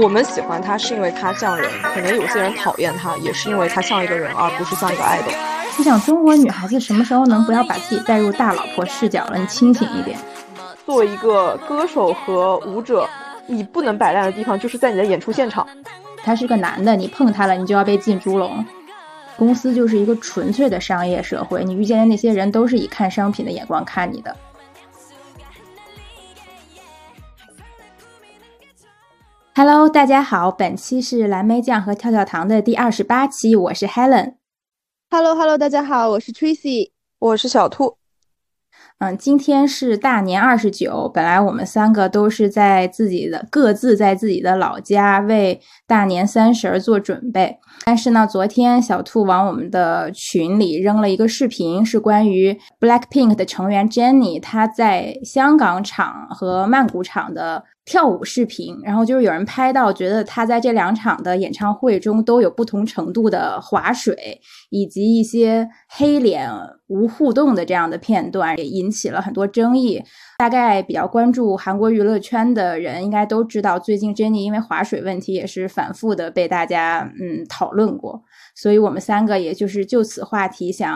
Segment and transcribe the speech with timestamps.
[0.00, 5.30] 我们喜欢他是因为他像人，可能有些人讨厌他也是因为他像一个人，而不是像一个爱豆。
[5.76, 9.36] 你想中国女孩子什么时候能不要把自己带入大老婆视角了？
[9.36, 10.18] 你清醒一点。
[10.86, 13.06] 作为一个歌手和舞者，
[13.46, 15.66] 你不能摆烂的地方就是在你的演出现场。
[16.24, 18.64] 他是个男的，你碰他了，你就要被进猪笼。
[19.36, 24.34] 公司就是一个纯粹的商业社会，你遇见的那些人都是以看商品的眼光看你的。
[29.52, 34.34] Hello，大家好，本期是蓝莓酱和跳跳糖的第二十八期，我是 Helen。
[35.10, 37.96] Hello，Hello，大家好，我是 Tracy，我是小兔。
[38.98, 57.64] 嗯，今天是大年二十九，本来我们三个都是在自己的各自在自己的老家为大年三十儿做准备，但是呢，昨天小兔往我们的群里扔了一个视频，是关于 Blackpink 的成员 Jennie 她在香港场和曼谷场的。
[57.90, 66.48] 跳舞视频，然后就是有人拍到，觉得他在这两场的演唱会中都有不同程度的划水，以及一些黑脸
[66.86, 70.00] 无互动的这样的片段，也引起了很多争议。
[70.38, 78.22] 大概比较关注韩国娱乐圈的人应该都知道，最近 Jennie 因为划水问题也是反复的被大家嗯讨论过，
[78.54, 80.88] 所以我们三个也就是就此话题想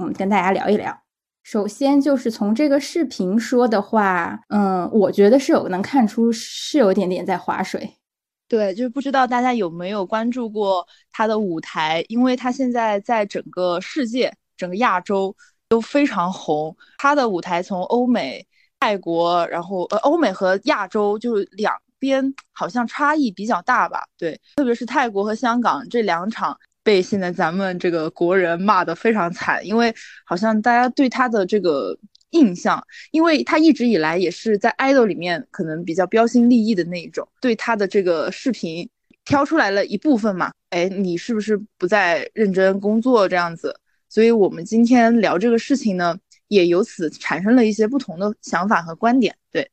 [0.00, 0.96] 嗯跟大家聊一聊。
[1.42, 7.96] 首先就是从这个视频说的话，嗯，我觉得是有能看出是有点点在划水。
[8.46, 15.34] 对，就是不知道大家有没有关注过他的舞台，因为他现在在整个世界、整个亚洲
[15.68, 16.76] 都非常红。
[16.98, 18.46] 他的舞台从欧美、
[18.80, 24.04] 泰国，然后呃，欧美和亚洲就是两边好像差异比较大吧？
[24.18, 26.58] 对，特别是泰国和香港这两场。
[26.90, 31.96] 被现在咱们这个国人骂得非常惨，因为好像大家对他的这个
[32.30, 38.90] 印象，因为他一直以来也是在 idol 里面可能比较标新立异的那一种，对他的这个视频
[39.24, 43.72] 挑出来了一部分嘛，哎，你是不是不再认真工作这样子？
[44.08, 46.18] 所以我们今天聊这个事情呢，
[46.48, 49.70] 也由此产生了一些不同的想法和观点，对。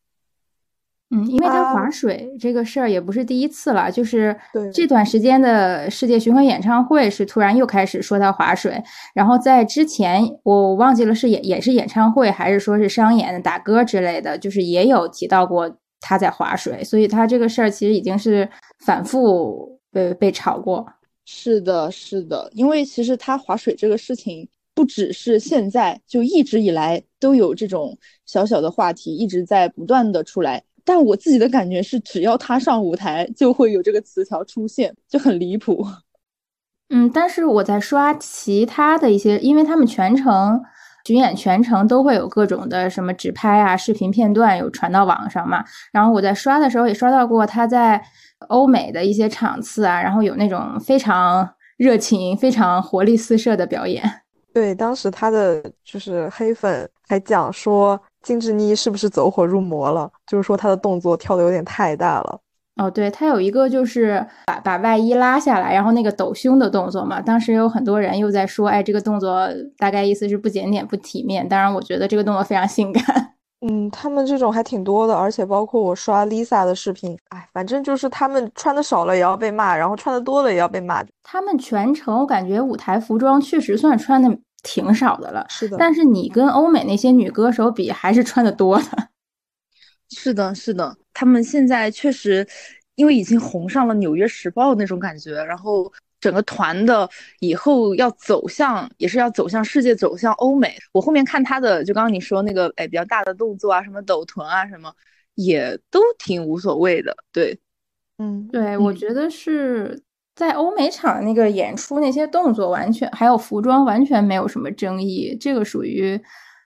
[1.10, 4.36] 嗯，因为他划水这个事儿也不是第一次了，就是
[4.74, 18.50] 这段时间的世界巡回演唱会是突然又开始说他划水，然后在之前我忘记了是演也是演唱会还是说是商演打歌之类的，就是也有提到过他在划水，所以他这个事儿其实已经是
[18.86, 20.86] 反复被被炒过。
[21.24, 30.64] 是的，是的，因为其实他划水这个事情不只是现在，就一直以来都有这种小小的话题，一直在不断的出来。
[30.88, 35.86] 但我自己的感觉是，只要他上舞台，就会有这个词条出现，就很离谱。
[36.90, 40.64] 嗯，但是我在刷其他的一些，因为他们全程
[41.04, 45.62] 巡演，全程都会有各种的什么直拍啊、视频片段有传到网上嘛。
[45.92, 48.02] 然后我在刷的时候也刷到过他在
[48.48, 54.02] 欧美的一些场次啊，然后有那种非常热情、非常活力四射的表演。
[54.54, 58.02] 对，当时他的就是黑粉还讲说。
[58.22, 60.10] 金智妮是不是走火入魔了？
[60.26, 62.40] 就是说她的动作跳的有点太大了。
[62.76, 67.20] 哦，对，她有一个就是把把外衣拉下来，然后那个抖胸的动作嘛。
[67.20, 69.48] 当时有很多人又在说，哎，这个动作
[69.78, 71.48] 大概意思是不检点、不体面。
[71.48, 73.04] 当然，我觉得这个动作非常性感。
[73.68, 81.04] 嗯，他们这种还挺多的，而且包括我刷 Lisa 的视频，哎，反正就是他们穿的少了也要被骂，然后穿的多了也要被骂。
[81.24, 84.30] 他们全程我感觉舞台服装确实算穿的。
[84.64, 85.78] 挺少的了，是的。
[85.78, 88.86] 但是你跟欧美那些女歌手比，还是穿的多的。
[90.10, 90.98] 是的，是的。
[91.14, 92.48] 他们现在确实，
[92.96, 97.10] 因为已经红上了《纽约时报》那种感觉，然后整个团的
[97.40, 100.76] 以后要走向，也是要走向世界，走向欧美。
[100.94, 104.94] 我后面看他的，就刚刚你说那个，哎，比较大的动作啊，什么抖臀啊，什么，
[105.36, 107.16] 也都挺无所谓的。
[107.32, 107.60] 对，
[108.18, 110.02] 嗯，对，我觉得是。
[110.38, 116.22] 在欧美场那个演出那些动作完全还有服装完全没有什么争议，这个属于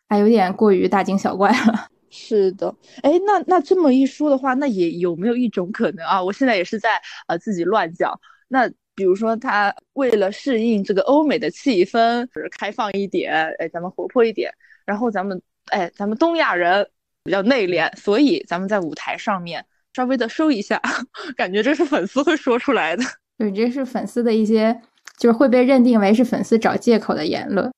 [0.10, 1.88] 还有点过于大惊小怪了。
[2.12, 6.22] 是的，哎，那那这么一说的话，那也有没有一种可能啊？
[6.22, 8.14] 我现在也是在呃自己乱讲。
[8.50, 14.52] 那比如说他为了适应这个欧美的气氛，就是开放一点，哎，咱们活泼一点，
[14.86, 16.86] 然后咱们哎，咱们东亚人
[17.24, 20.82] 比较内敛，所以咱们在舞台上面稍微的收一下，
[21.38, 23.04] 感觉这是粉丝会说出来的。
[23.42, 24.82] 对，这是粉丝的一些，
[25.18, 27.72] 就是会被认定为是粉丝找借口的言论。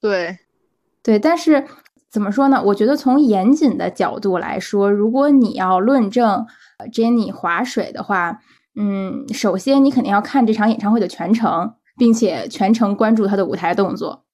[0.00, 0.36] 对，
[1.00, 1.64] 对，但是
[2.10, 2.60] 怎么说呢？
[2.60, 6.44] 我觉得从严谨的角度来说，如果你要论证
[6.92, 8.40] Jennie 划水的话，
[8.74, 14.24] 嗯，首先你肯定要看这场演唱会的全程，并且全程关注他的舞台动作。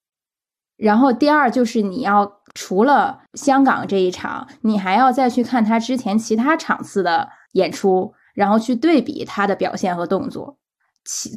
[0.75, 8.15] 然后第二就是你要除了香港这一场，你还要再去看他之前其他场次的演出。
[8.35, 10.62] 然后去对比他的表现和动作，其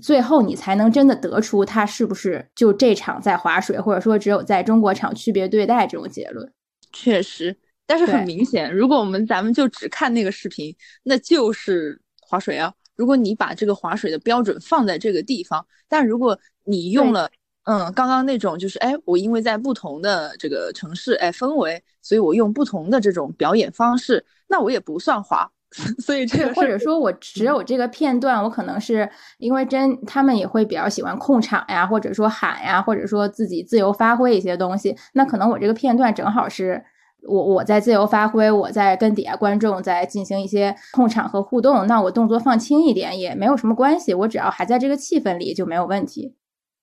[0.02, 6.52] 最后你才能真的得出他是不是就这场在划水，或者说只有在中国场区别对待这种结论。
[6.92, 12.72] 确实，但是很明显，如果我们咱们就只看那个视频，那就是划水啊。
[12.94, 17.28] 如果你把这个划水的标准放在这个地方，但如果你用了，
[17.64, 25.50] 嗯，刚刚那种就是，哎，我因为在不同的这个城市，哎，氛围，所以我用不同的这种表演方式，那我也不算划。
[25.98, 29.08] 所以这个或者说我只有这个片段，我可能是
[29.38, 34.96] 因为真他们也会比较喜欢控场呀，或者说喊呀，或者说自己自由发挥一些东西。
[35.12, 36.82] 那可能我这个片段正好是
[37.22, 46.34] 我我在自由发挥，我在跟底下观众在进行一些控场和互动，那我动作放轻一点也没有什么关系，我只要还在这个气氛里就没有问题。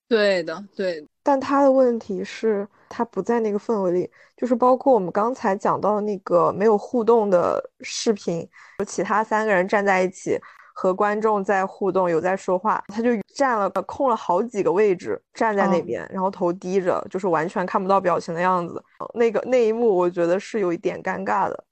[0.10, 8.48] 对的，对，但他的问题是，他不在那个氛围里，就是包括我们刚才讲到那个没有互动的视频，
[8.86, 10.38] 其他三个人站在一起
[10.76, 18.84] 和观众在互动，有在说话，他就站了空了好几个位置，站在那哦边，然后头低着，就是完全看不到表情的样子。
[19.14, 21.64] 那个那一幕，我觉得是有一点尴尬的。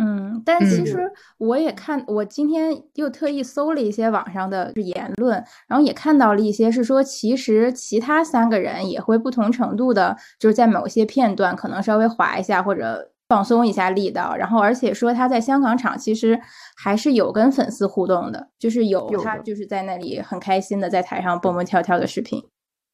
[0.00, 16.40] 嗯，但其嗯实我也看，我今天又特意搜了一些网上的言论，然后也看到了一些是说，其实其他三个人也会不同程度的，就是在某些片段可能稍微滑一下或者放松一下力道，然后而且说他在香港场其实
[16.76, 22.42] 还是有跟粉丝互动的，就是有他就是在那里很开心的在台上蹦蹦跳跳的视频。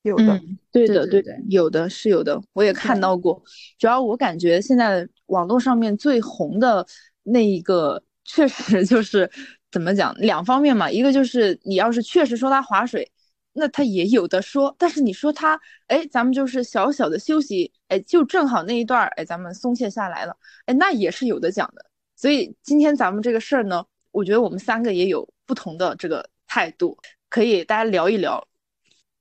[0.08, 3.42] 有的，嗯，对的，对对对对有的是有的，我也看到过。
[3.78, 6.86] 主要我感觉现在网络上面最红的
[7.22, 9.30] 那一个，确实就是
[9.70, 13.10] 怎么讲，两方面嘛，一个就是你要是确实说他划水，
[13.52, 20.36] 那他也有的说，但是你说他，哎，咱们就是小小的休息，哎，就正好那一段儿，哎，咱们松懈下来了，
[20.66, 21.84] 哎，那也是有的讲的。
[22.14, 26.96] 所以今天咱们这个事儿呢，我觉得我们三个也有不同的这个态度，
[27.28, 28.46] 可以大家聊一聊。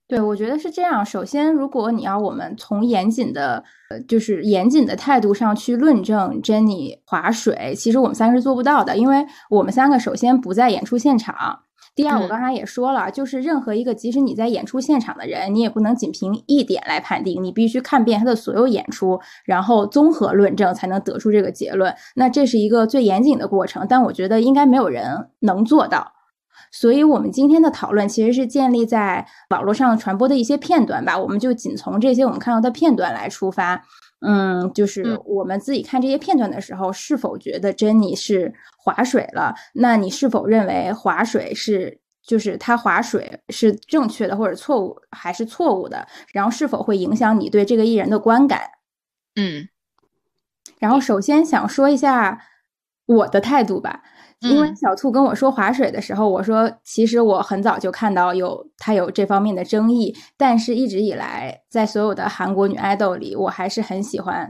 [0.08, 1.04] 对，我觉得是这样。
[1.04, 11.62] 首先，如果你要我们从严谨的，呃，就是严谨的态度上去论证 Jenny 划水，其实我们三个是做不到的，因为我们三个首先不在演出现场。
[11.96, 21.96] 第二，我嗯刚才也说了，就是任何一个即使你在演出现场的人，你也不能仅凭一点来判定，你必须看遍他的所有演出，然后综合论证才能得出这个结论。
[22.16, 26.12] 那这是一个最严谨的过程，但我觉得应该没有人能做到。
[26.72, 33.86] 所以，我们今天的讨论其实是建立在网络上传播的一些片段吧，我们就仅从这些我们看到的片段来出发。
[34.22, 39.54] 嗯，就是嗯我们自己看这些片段的时候，是否觉得珍妮是划水了？
[39.74, 46.08] 那你是否认为划水是就是他划水是正确的或者错误还是错误的？
[46.34, 48.62] 然后是否会影响你对这个艺人的观感？
[49.36, 49.68] 嗯
[50.80, 52.42] 然后首先想说一下
[53.06, 54.02] 我的态度吧，
[54.50, 64.48] 因为嗯小兔跟我说划水的时候，我说其实我很早就看到有他有这方面的争议，但是一直以来在所有的韩国女爱豆里，我还是很喜欢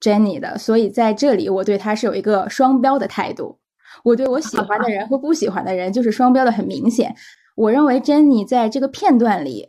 [0.00, 3.58] Jennie 的，所以在这里我对她是有一个双标的态度。
[4.04, 7.14] 我对我喜欢的人和不喜欢的人就是双标的很明显。
[7.54, 9.68] 我认为 Jennie 在这个片段里，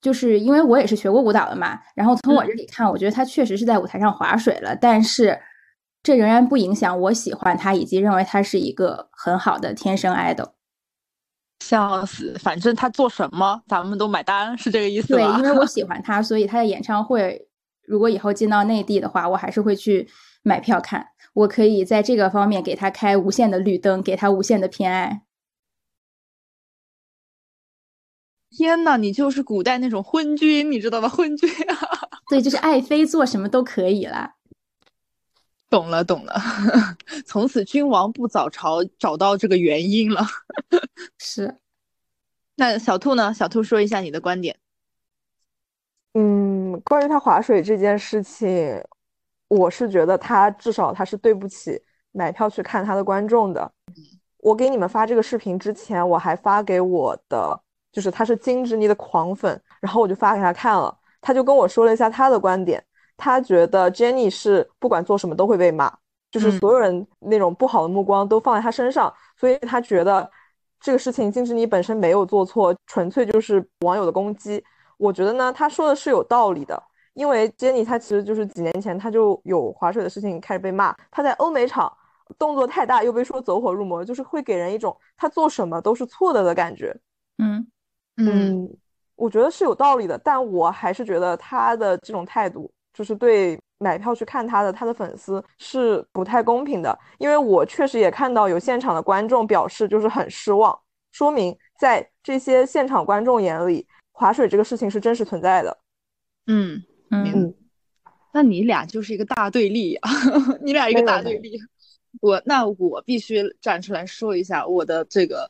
[0.00, 5.38] 就是因为我也是学过舞蹈的嘛，然后从我这里看，我觉得她确实是在舞台上划水了，但是
[6.02, 10.52] 这仍然不影响我喜欢他，以及认为他是一个很好的天生 idol。
[11.60, 17.46] 笑死，反正他做什么咱们都买单，是这个意思对，因为我 喜欢他，所以他的演唱会，
[17.86, 20.08] 如果以后进到内地的话，我还是会去
[20.42, 21.06] 买票看。
[21.34, 25.22] 我可以在这个方面给他开无限的绿灯，给他无限的偏爱。
[28.50, 31.08] 天呐，你就是古代那种昏君，你知道吧？
[31.08, 31.78] 昏君啊，
[32.28, 34.34] 对，就是爱妃做什么都可以啦。
[35.72, 36.34] 懂了懂了，
[37.24, 40.22] 从此君王不早朝，找到这个原因了。
[41.16, 41.56] 是，
[42.56, 43.32] 那小兔呢？
[43.32, 44.54] 小兔说一下你的观点。
[46.12, 48.84] 嗯，关于他划水这件事情，
[49.48, 53.72] 我是觉得他至少他是对不起买票去看他的观众的。
[54.40, 57.58] 我给你们发这个视频之前，我还发给我的，
[57.90, 62.84] 就是他是金智妮的狂粉，然后我就发给他看了，他就跟我说了一下他的观点，
[63.16, 65.92] 他觉得 Jennie 是不管做什么都会被骂，
[66.30, 70.30] 就是嗯所有人那种不好的目光都放在他身上，所以他觉得
[70.80, 74.62] 这个事情金智妮本身没有做错，纯粹就是网友的攻击。
[74.96, 76.80] 我觉得呢，他说的是有道理的，
[77.14, 81.92] 因为 Jennie 她其实就是几年前她就有划水的事情开始被骂，她在欧美场
[82.38, 86.96] 动作太大又被说走火入魔，就是会给人一种她做什么都是错的的感觉。
[87.38, 87.66] 嗯
[88.16, 88.76] 嗯，
[89.16, 100.78] 我觉得是有道理的，但我还是觉得他的这种态度，就是对买票去看他的他的粉丝是不太公平的，因为我确实也看到有现场的观众表示就是很失望，
[101.12, 105.78] 说明在这些现场观众眼里，划水这个事情是真实存在的。
[106.46, 107.54] 嗯嗯，
[108.32, 110.10] 那你俩就是一个大对立啊，
[110.62, 111.58] 你俩一个大对立。
[112.20, 115.48] 我那我必须站出来说一下我的这个。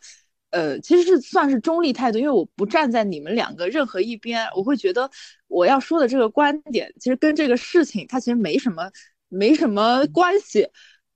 [0.53, 5.11] 呃，其实是算是中立态度，因为我不站在你们两个任何一边，我会觉得
[5.49, 8.91] 我要说的这个观点，其实跟这个事情它其实没什么
[9.29, 10.69] 没什么关系。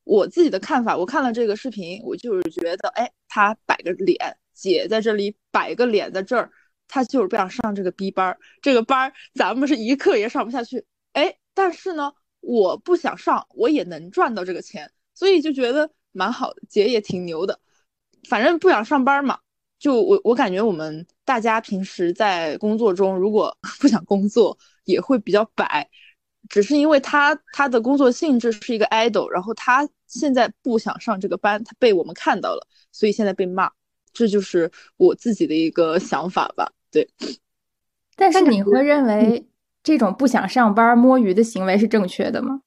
[0.04, 6.50] 我自己的看法，我看了这个视频，我就是觉得，哎，他摆个脸，姐在这里摆个脸在这儿，
[6.88, 17.60] 他就是不想上这个 B 班，这个班咱们是一刻也上不下去，哎，但是呢，我不想上，我也能赚到这个钱，所以就觉得蛮好的，姐也挺牛的。
[18.28, 19.38] 反正不想上班嘛，
[19.78, 25.88] 就我我感觉我们大家平时在工作中，如果 不想工作，也会比较摆，
[26.48, 33.70] 只是因为他他的工作性质是一个 idol，然后他现在不想上这个班，他被我们看到了，所以现在被骂，
[34.12, 36.70] 这就是我自己的一个想法吧。
[36.90, 37.08] 对，
[38.16, 39.46] 但是你会认为
[39.82, 42.60] 这种不想上班摸鱼的行为是正确的吗？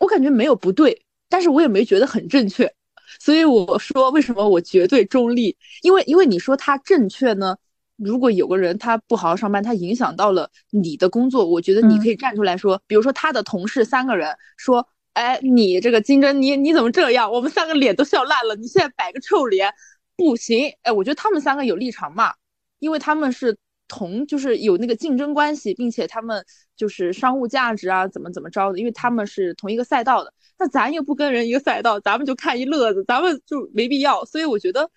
[0.00, 2.74] 我感觉没有不对，但是我也没觉得很正确。
[3.20, 5.56] 所以我说，为什么我绝对中立？
[5.82, 7.56] 因为因为你说他正确呢？
[7.96, 17.30] 如果有个人他不好好上班，他影响到了你的工作，我觉得你可以站出来说，比如说他的同事三个人说，哎，你这个金针，你你怎么这样？
[17.30, 19.72] 我们三个脸都笑烂了，你现在摆个臭脸，
[20.16, 20.72] 不行。
[20.82, 22.32] 哎，我觉得他们三个有立场嘛，
[22.80, 30.32] 因为他们是同，就是有那个竞争关系，并且他们就是商务价值啊，怎么怎么着的，因为他们是同一个赛道的。
[30.62, 34.24] 那咱又不跟人一个赛道，咱们就看一乐子，咱们就没必要。
[34.24, 34.88] 所以我觉得，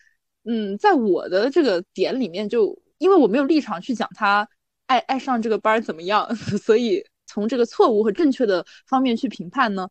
[0.43, 4.47] 嗯，在我的这个点里面，就因为我没有立场去讲他
[4.85, 9.89] 爱爱上这个班怎么样， 所以从这个错误和正确的方面去评判呢，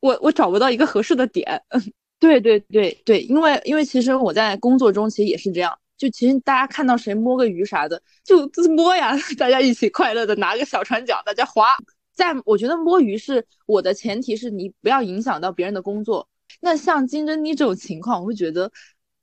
[0.00, 1.62] 我我找不到一个合适的点。
[2.18, 11.76] 对对对对，因为因为其实我在工作中其实也是这样，就其实大家看到谁摸个鱼啥的，就摸呀， 大家一起快乐的拿个小船桨，大家划。
[12.14, 16.28] 在我觉得摸鱼是我的前提是你不要影响到别人的工作。
[16.60, 18.70] 那像金珍妮这种情况，我会觉得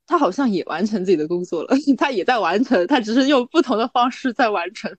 [0.06, 4.94] 他好像也完成自己的工作了， 他也在完成，他只是用不同的方式在完成。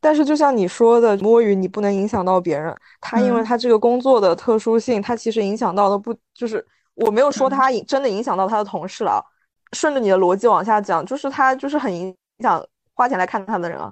[0.00, 2.74] 但是就像你说的，摸鱼你不能影响到别人。
[3.00, 9.24] 他因为他这个工作的特殊性，他其实影响到的不就是我没有说他影真的影响到他的同事了。
[9.72, 13.90] 顺着你的逻辑往下讲，就是他就是很影响花钱来看他的人啊。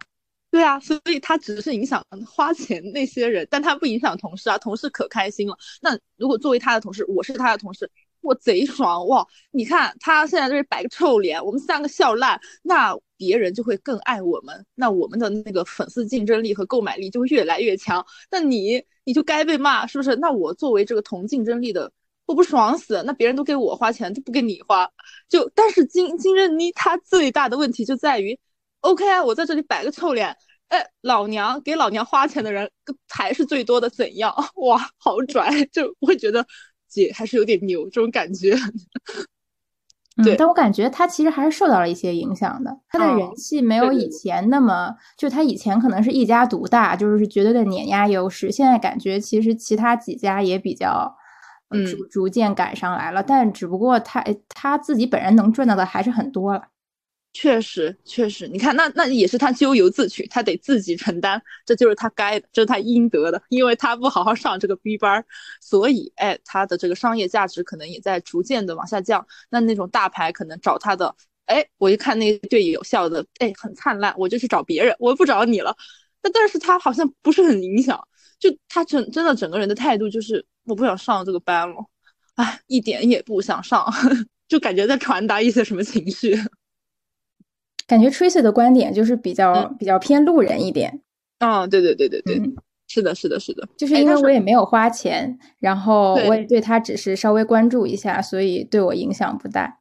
[0.54, 5.58] 对啊，所以他只是影响花钱那些人，但他不影响同事啊，同事可开心了。
[5.82, 9.26] 那如果作为他的同事，我是他的同事，我贼爽哇！
[9.50, 18.06] 你看他现在这是摆个臭脸，我们三个笑烂，那别人就会更爱我们，那我们的那个粉丝竞争力和购买力就会越来越强。
[18.30, 20.14] 那你你就该被骂，是不是？
[20.14, 21.90] 那我作为这个同竞争力的，
[22.26, 23.02] 我不爽死？
[23.04, 24.88] 那别人都给我花钱，都不给你花，
[25.28, 28.38] 就但是金金任妮她最大的问题就在于。
[28.84, 30.28] OK 啊，我在这里摆个臭脸，
[30.68, 32.70] 哎，老娘给老娘花钱的人
[33.08, 34.30] 才是最多的，怎样？
[34.66, 36.46] 哇，好拽，就我会觉得
[36.86, 38.54] 姐还是有点牛这种感觉。
[40.22, 51.16] 对，但我感觉他其实还是受到了一些影响的，他的人气没有以前那么，就他以前可能是一家独大，就是绝对的碾压优势，现在感觉其实其他几家也比较，
[51.70, 56.62] 逐逐渐赶上来了，但只不过他他自己本人能赚到的还是很多了。
[57.36, 65.22] 确实，确实，你看，那那也是他咎由自取，他得自己承担，这就是他该的，这是他应得的，因为他不好好上这个 B 班，
[65.60, 69.26] 所以，哎，他的这个商业价值可能也在逐渐的往下降。
[69.50, 71.12] 那那种大牌可能找他的，
[71.46, 75.76] 哎，我一看那对有效的，哎，很灿烂，我就去找别人，我不找你了。
[76.22, 78.00] 那但是他好像不是很影响，
[78.38, 81.74] 就他整真的整个人的态度就是我不想上这个班了，
[82.36, 83.92] 哎，一点也不想上，
[84.46, 86.38] 就感觉在传达一些什么情绪。
[87.86, 91.00] 感觉 Tracy 的观点就是比较比较偏路人一点。
[91.38, 92.40] 啊，对对对对对，
[92.86, 93.68] 是的，是的，是的。
[93.76, 99.80] 就是因为我也没有花钱，然后我也对他只是稍微关注一下，所以对我影响不大。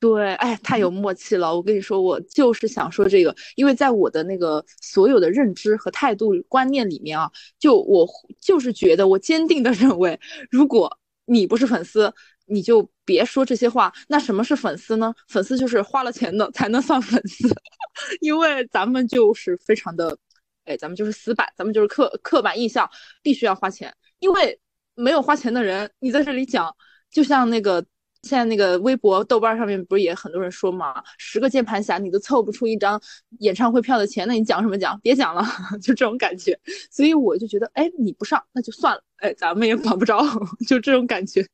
[0.00, 1.54] 对，哎，太有默契了。
[1.54, 8.06] 我跟你说，我就是想说这个，因为在我的那个所有的认知和态度观念里面啊，就我
[8.40, 10.18] 就是觉得，我坚定的认为，
[10.50, 12.12] 如果你不是粉丝。
[12.46, 13.92] 你就别说这些话。
[14.08, 15.14] 那什么是粉丝呢？
[15.28, 17.48] 粉丝就是花了钱的才能算粉丝，
[18.20, 20.16] 因为咱们就是非常的，
[20.64, 22.88] 哎，咱们就是死板，咱们就是刻刻板印象，
[23.22, 23.94] 必须要花钱。
[24.18, 24.58] 因为
[24.94, 26.74] 没有花钱的人，你在这里讲，
[27.10, 27.84] 就像那个
[28.22, 33.00] 现在那个微博、豆瓣上面不是也很多人说嘛，十个键盘侠你都凑不出一张
[33.40, 34.98] 演唱会票的钱，那你讲什么讲？
[35.00, 35.44] 别讲了，
[35.82, 36.58] 就这种感觉。
[36.90, 40.22] 所以我就觉得，哎，你不上那就算了，哎，咱们也管不着，
[40.66, 41.46] 就这种感觉。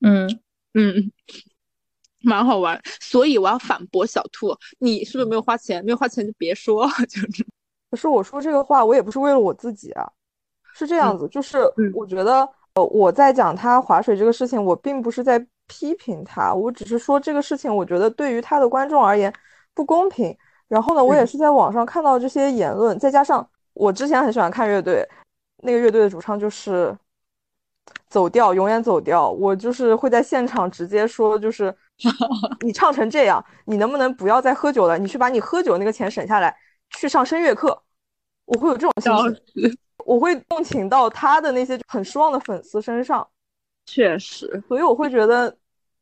[0.00, 0.26] 嗯
[0.74, 1.12] 嗯，
[2.20, 2.80] 蛮好玩。
[3.00, 5.84] 所以我要反驳小兔，你是不是没有花钱？
[5.84, 7.46] 没有花钱就别说， 就是。
[7.90, 10.06] 可是我说这个话，我也不是为了我自己啊，
[10.74, 11.58] 是这样子，就是
[11.94, 12.48] 我觉得。
[12.74, 19.32] 呃，我在讲他划水这个事情，我并不是在批评他，我只是说这个事情，我觉得对于他的观众而言
[19.72, 20.36] 不公平。
[20.68, 25.02] 然后呢，我也是在网上看到这些言论，再加上我之前很喜欢看乐队，
[25.62, 26.94] 那个乐队的主唱就是
[28.08, 29.30] 走调，永远走调。
[29.30, 31.74] 我就是会在现场直接说，就是
[32.64, 34.98] 你唱成这样，你能不能不要再喝酒了？
[34.98, 36.56] 你去把你喝酒那个钱省下来，
[36.90, 37.82] 去上声乐课。
[38.44, 39.12] 我会有这种心
[39.54, 39.78] 情。
[40.04, 43.26] 我会共情到他的那些很失望的粉丝身上，
[43.86, 45.52] 确实，所以我会觉得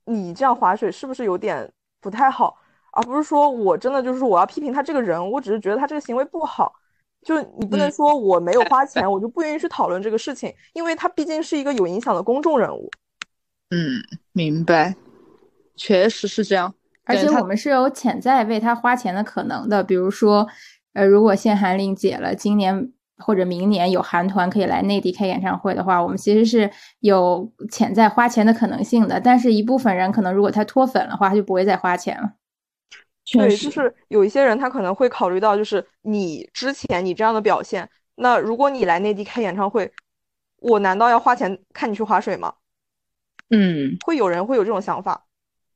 [0.05, 1.73] 你这样划水是不是有点
[2.03, 2.55] 不太好，
[2.93, 6.75] 而不是说我真的就是我要批评他这个人，我只是觉得他这个行为不好，
[7.25, 12.91] 就你不能说我没有花钱，我就不允许讨论这个事情，因为他毕竟是一个有影响的公众人物。
[13.71, 14.03] 嗯，
[14.33, 14.95] 明白，
[15.75, 20.47] 确实是这样，而且我们是有潜在为他花钱的可能的，比如说，
[20.93, 22.93] 呃，如果限韩令解了，今年。
[23.19, 29.21] 或者明年有韩团可以来内地开演唱会的话，我们其实是有潜在花钱的可能性的。
[29.21, 32.33] 但是，一部分人可能如果他脱粉的话，他就不会再花钱了。
[33.33, 39.91] 对，就是有一些人他可能会考虑到，就是你之前你这样的表现，那如果你来内地开演唱会，
[40.59, 42.55] 我难道要花钱看你去划水吗？
[43.51, 45.25] 嗯，会有人会有这种想法。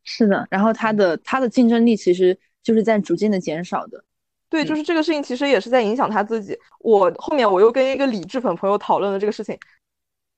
[0.04, 4.02] 是的，然后他的他的竞争力其实就是在逐渐的减少的。
[4.50, 6.58] 对，就是这个事情，其实也是在影响他自己。
[6.80, 9.58] 我后面我又跟一个理智粉朋友讨论了这个事情，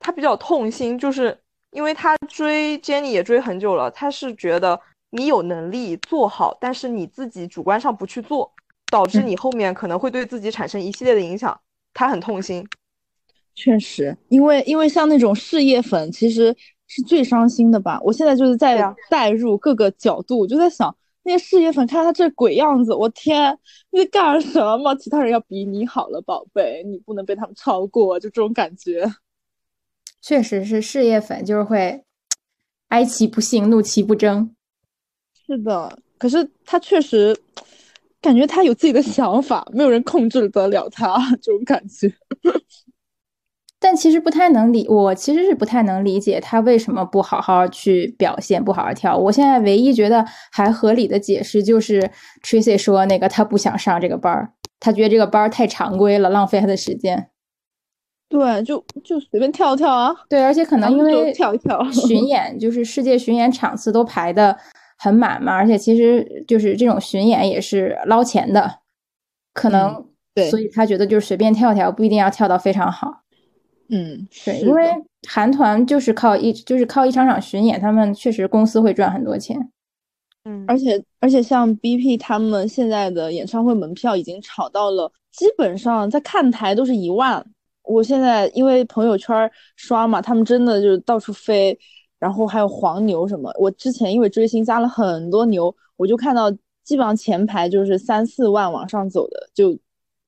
[0.01, 1.37] 他比较痛心，就是
[1.71, 8.53] 因为他追 Jenny 也追很久了，他是觉得你有能力做好，但是你自己主观上不去做，
[8.91, 11.61] 导致你后面可能会对自己产生一系列的影响，
[11.93, 12.67] 他很痛心。
[13.55, 18.01] 确实，因为因为像那种事业粉，其实是最伤心的吧。
[18.03, 20.97] 我现在就是在带入各个角度，就在想。
[21.23, 23.57] 那些事业粉看他这鬼样子，我天，
[23.91, 24.95] 你在干什么？
[24.95, 29.07] 其他人要比你好了，宝贝，你不能被他们超过，就这种感觉。
[30.23, 32.07] 确实是事业粉，就是会
[32.89, 34.57] 哀其不幸，怒其不争。
[35.51, 37.37] 是的，可是他确实
[38.23, 42.13] 感觉他有自己的想法，没有人控制得了他，这种感觉。
[43.81, 49.17] 但其实不太能理，我其实是不太能理解他为什么不好好去表现，不好好跳。
[49.17, 52.09] 我现在唯一觉得还合理的解释就是
[52.45, 57.31] ，Tracy 说那个他不想上这个班儿，他觉得这个班儿太常规了，浪费他的时间。
[58.29, 60.15] 对，就就随便跳跳啊。
[60.29, 64.57] 对，而且可能因为跳一跳巡演，就是世界巡演场次都排的
[65.03, 68.81] 很满嘛，而且其实就是这种巡演也是捞钱的，
[69.55, 73.23] 可能对，所以他觉得就是随便跳跳，不一定要跳到非常好。
[73.89, 74.91] 嗯，对，因为
[75.27, 79.59] 韩团就是靠一就是靠一场场巡演，他们确实公司会赚很多钱。
[80.45, 87.43] 嗯，而且而且像 BP 他们现在的演唱会门票已经炒到了，基本上在看台都是一万。
[87.83, 91.77] 我现在因为朋友圈刷嘛，他们真的就是到处飞，
[92.21, 93.53] 然后还有黄牛什么。
[93.59, 96.49] 我之前因为追星加了很多牛，我就看到
[96.85, 99.77] 基本上前排就是三四万往上走的，就。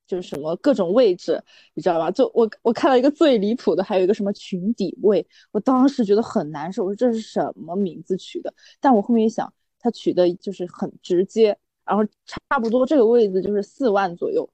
[0.05, 1.41] 就是什么各种位置，
[1.73, 2.11] 你知道吧？
[2.11, 6.83] 就我我看到一个最离谱的，还有一个什么群底位，我当时觉得很难受。
[6.83, 8.53] 我说这是什么名字取的？
[8.81, 14.47] 但我后面一想，他取的就是很直接，然后差不多这个位置就是四万左右，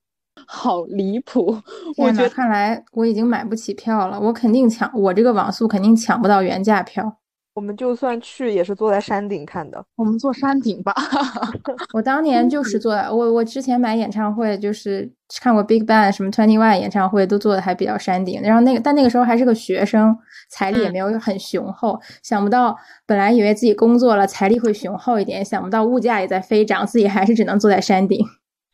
[0.48, 1.58] 好离谱！
[1.98, 7.18] 我觉得看来我已经买不起票了，我肯定抢，我这个网速肯定抢不到原价票。
[7.60, 9.84] 我们就算去也是坐在山顶看的。
[9.98, 10.94] 我们坐山顶吧。
[11.94, 18.42] 我当年就是坐，我我之前买演唱会就是看过 Big Bang 什么 Twenty One 演唱会都坐的还比较山顶。
[18.42, 20.18] 然后那个但那个时候还是个学生，
[20.50, 22.00] 财力也没有很雄厚。
[22.24, 22.74] 想不到
[23.06, 28.26] 本来以为自己工作了财力会雄厚一点，想不到物价也在飞涨，自己还是只能坐在山顶。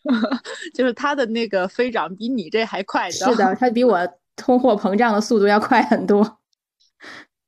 [0.76, 3.10] 就是他的那个飞涨比你这还快。
[3.10, 6.24] 是的，他比我通货膨胀的速度要快很多。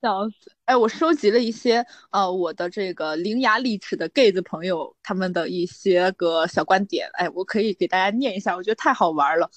[0.02, 0.57] 笑死！
[0.68, 9.50] 哎，我收集了一些呃，我的这个伶牙俐齿的 gay 子朋友他们的一些个小观点，哎，我可以给大家念一下，我觉得太好玩了。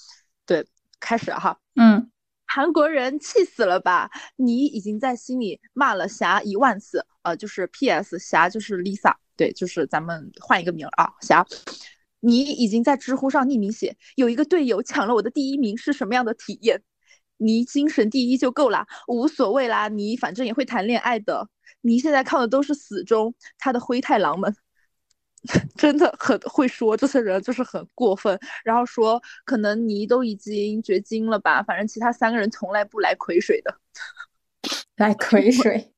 [0.45, 0.65] 对，
[1.01, 2.09] 开始哈，嗯，
[2.47, 4.09] 韩国人气死了吧？
[4.37, 8.17] 你已经在心里骂了霞一万次，呃，就是 P.S.
[8.17, 11.45] 霞就是 Lisa，对，就是咱们换一个名啊，霞，
[12.21, 16.81] 你已经在知乎上匿名写，有一个队友抢了我的第一名是什么样的体验？
[17.41, 21.49] 你精神第一就够啦，无所谓啦，你反正也会谈恋爱的。
[21.81, 24.55] 你现在靠的都是死忠，他的灰太狼们
[25.75, 28.39] 真的很会说，这些人就是很过分。
[28.63, 33.75] 然后说可能你都已经绝经了吧，反正其他三个人从来不来葵水的，
[34.97, 35.91] 来葵水，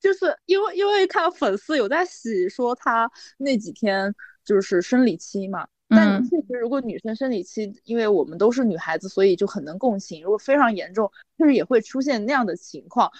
[0.00, 4.14] 就是因为因为看粉丝有在洗说他那几天
[4.44, 5.66] 就是生理期嘛。
[5.88, 10.22] 但确实，如果女生生理期，因为我们都是女孩子，所以就很能共情。
[10.22, 13.10] 如果非常严重，就是也会出现那样的情况。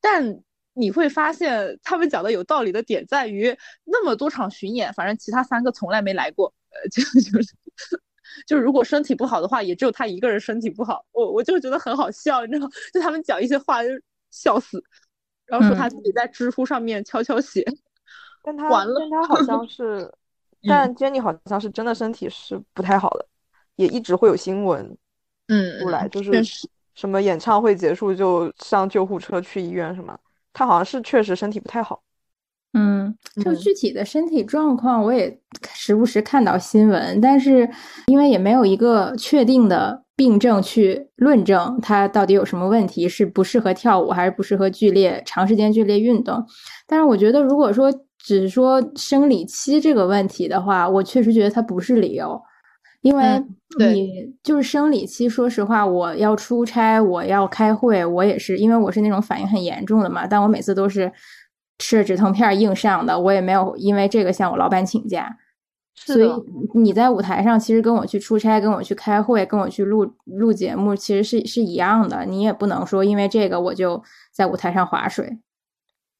[0.00, 0.40] 但
[0.72, 6.52] 你会发现，他们讲的有道理的点在于，那么多场巡演，反正其他三个从来没来过。
[6.70, 7.54] 呃， 就就是，
[8.46, 11.04] 就如果身体不好的话，也只有他一个人身体不好。
[11.12, 13.90] 我我就觉得很好笑，你知道，就他们讲一些话就
[14.30, 14.82] 笑死，
[15.44, 17.62] 然后说他自己在知乎上面悄悄写，
[18.42, 20.10] 但他但他好像是。
[20.66, 23.26] 但 Jenny 好像是真的身体是不太好的，
[23.76, 24.96] 也一直会有新闻，
[25.48, 26.32] 嗯，出来就是
[26.94, 30.16] 什么演唱会结束就上救护车去医院什么，
[30.52, 32.02] 他好像是确实身体不太好。
[32.72, 35.38] 嗯，就具体的身体状况我也
[35.74, 37.68] 时不时看到新闻，但是
[38.06, 46.46] 因为也没有一个确定的病症去论证他到底有什么问题，是不适合跳舞还是不适合剧烈长时间剧烈运动。
[46.86, 47.92] 但是我觉得如果说。
[48.24, 52.40] 只是说生理期这个问题的话，我确实觉得它不是理由，
[53.02, 53.22] 因为
[53.78, 55.28] 你就是生理期。
[55.28, 60.26] 说实话，我要出差，我要开会，我也是，因为我是那种反应很严重的嘛。
[60.26, 61.12] 但我每次都是
[61.78, 65.36] 吃止疼片硬上的，我也没有因为这个向我老板请假。
[65.94, 66.28] 所以
[66.74, 72.24] 你在舞台上，其实跟我去出差、跟我去开会、跟我去录录节目，其实是是一样的。
[72.24, 75.38] 你也不能说因为这个我就在舞台上划水。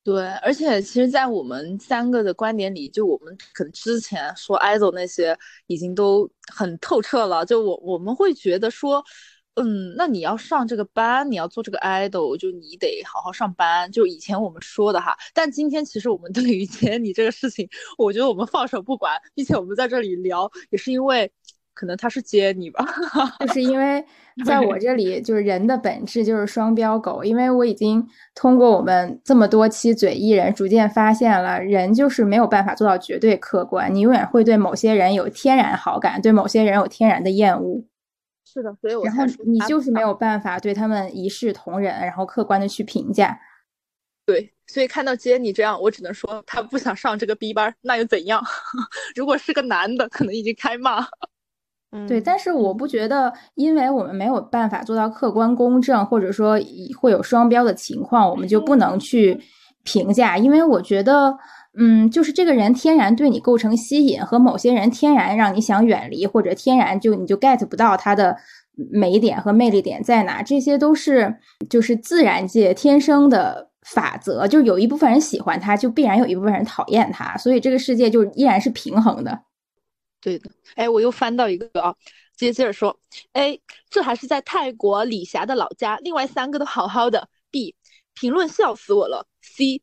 [0.04, 5.34] 对，而且其实，在我们三个的观点里，就我们可能之前说 idol 那些
[5.66, 7.42] 已经都很透彻了。
[7.46, 9.02] 就我我们会觉得说，
[9.54, 13.90] 嗯，那你要上这个班，你要做这个 idol，就你得好好上班。
[13.90, 21.32] 就以前我们说的哈，但今天其实我们 对于接你这个事情，我觉得我们放手不管，并且我们在这里聊，也是因为。
[21.74, 22.86] 可能他是接你吧，
[23.40, 24.04] 就是因为
[24.46, 27.22] 在我这里，就是人的本质就是双标狗。
[27.24, 33.92] 因为我已经通过我们这么多期嘴艺人，逐渐发现了，人就是没有办法做到绝对客观。
[33.94, 37.84] 你永远会对某些人有天然好感，对某些人有天然的厌恶。
[38.44, 43.38] 是的，所以我然后你就是没有办法对他们一视同仁，然后客观的去评价。
[44.26, 48.42] 对，所以看到接你这样，我只能说他不想上这个 B 班，那又怎样？
[49.14, 51.06] 如果是个男的，可能已经开骂。
[52.08, 56.58] 对，但是我不觉得，因为我们没有办法做到客观公正，或者说
[57.00, 59.40] 会有双标的情况，我们就不能去
[59.84, 60.36] 评价。
[60.36, 61.36] 因为我觉得，
[61.78, 68.36] 嗯，就是这个人天然对你构成吸引，和某些人天然让你想远离，或者天然就你就 get 不到他的
[68.90, 71.36] 美点和魅力点在哪，这些都是
[71.70, 74.48] 就是自然界天生的法则。
[74.48, 79.38] 就有一部分人喜欢他，就必然有一部分人讨厌他，所以这个世界就依然是平衡的。
[80.24, 81.94] 对的，哎，我又翻到一个啊，
[82.34, 82.98] 接接着说
[83.34, 83.60] ，A，
[83.90, 87.28] 这还是在泰国李霞的老家，另外三个都好好的。
[87.50, 87.76] B，
[88.14, 89.28] 评论笑死我了。
[89.42, 89.82] C，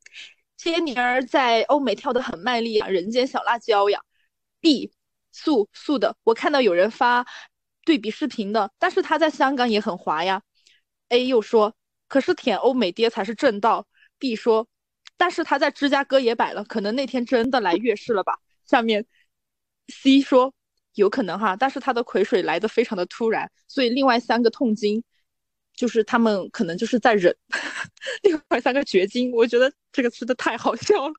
[0.56, 4.02] 接妮儿在欧美跳的很卖力啊，人间小辣椒呀。
[4.58, 4.90] B，
[5.30, 7.24] 素素的，我看到有人发
[7.84, 10.42] 对比视频的，但是他在香港也很滑呀。
[11.10, 11.72] A 又说，
[12.08, 13.86] 可是舔欧美爹才是正道。
[14.18, 14.66] B 说，
[15.16, 18.40] 但是他在芝加哥也摆了，可能那天真的来月事了吧。
[18.66, 19.06] 下面。
[19.92, 20.52] C 说
[20.94, 25.02] 有可能哈，但是他的癸水来的非常的突然，所以另外三个痛经
[25.74, 27.34] 就是他们可能就是在忍，
[28.22, 31.14] 另外三个绝经，我觉得这个真的太好笑了。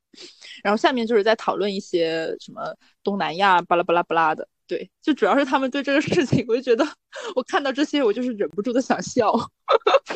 [0.62, 6.86] 然后下面就是在讨论一些什么东南亚巴拉巴拉巴拉的，对，就主要是他们对这个事情，我就觉得
[7.34, 9.32] 我看到这些我就是忍不住的想笑，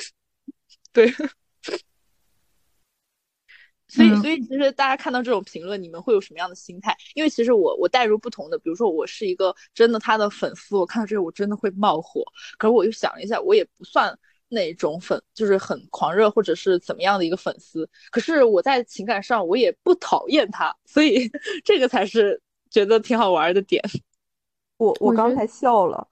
[0.93, 1.13] 对。
[3.89, 6.97] 所以，所以其实大家看到这种评论，你们会有什么样的心态？
[7.15, 12.23] 因为其实我我带入不同的，比如说我是一个真的他的粉丝，我看到这个我真的会冒火。
[12.59, 14.17] 可是我又想了一下，我也不算
[14.49, 17.89] 那种粉，就是很狂热或者是怎么样的一个粉丝。
[18.11, 21.31] 可是我在情感上我也不讨厌他，所以
[21.65, 23.83] 这个才是觉得挺好玩的点。
[24.79, 26.07] 我我刚才笑了，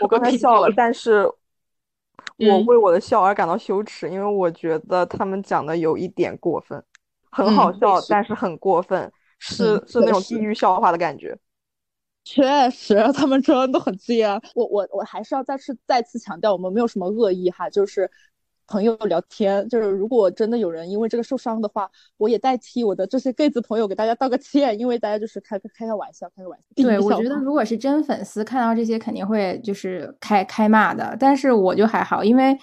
[0.00, 1.24] 我刚才笑了，但是
[2.36, 6.80] 我为我的笑而感到羞耻，因为我觉得他们讲的有一点过分。
[7.30, 11.36] 很好笑，但是很过分，是是那种地狱笑话的感觉。
[12.22, 14.40] 确实，他们真的很贱。
[14.54, 18.08] 我我我还是要再次再次强调，我们没有什么恶意哈，就是
[18.66, 26.66] 朋友聊天，就是如果真的有人因为这个受伤的话，我也代替我的这些 gay 子朋友给大家道个歉，因为大家就是开开开玩笑，开个玩笑。
[26.76, 32.56] 对， 我觉得如果是真粉丝看到这些肯定会就是开开骂的，但是我就还好，因为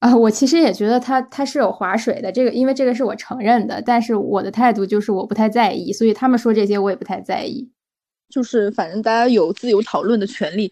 [0.00, 7.70] 啊，我其实也觉得他他是有划水的，这个因为这个是我承认的，但是我的态度就是我不太在意，所以他们说这些我也不太在意，
[8.28, 10.70] 就是反正大家有自由讨论的权利，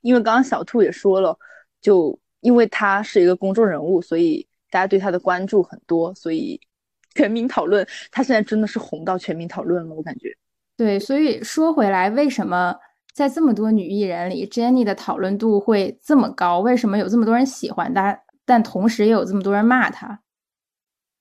[0.00, 1.38] 因为刚刚小兔也说了，
[1.80, 2.18] 就。
[2.42, 6.60] 因为他是一个公众人物，所以大家对他的关注很多，所以
[7.14, 7.86] 全民讨论。
[8.10, 10.28] 他现在真的是红到全民讨论了，我感觉。
[10.76, 12.74] 对，所以说回来，为什么
[13.14, 16.58] 在这么多女艺人里，Jennie 的讨论度会这么高？
[16.58, 20.20] 为什么有这么多人喜欢她，但同时也有这么多人骂他？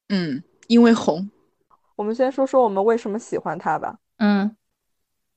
[0.10, 1.30] 嗯，因为红。
[1.96, 3.98] 我们先说说我们为什么喜欢他吧。
[4.18, 4.56] 嗯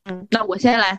[0.04, 0.98] 嗯，那我先来。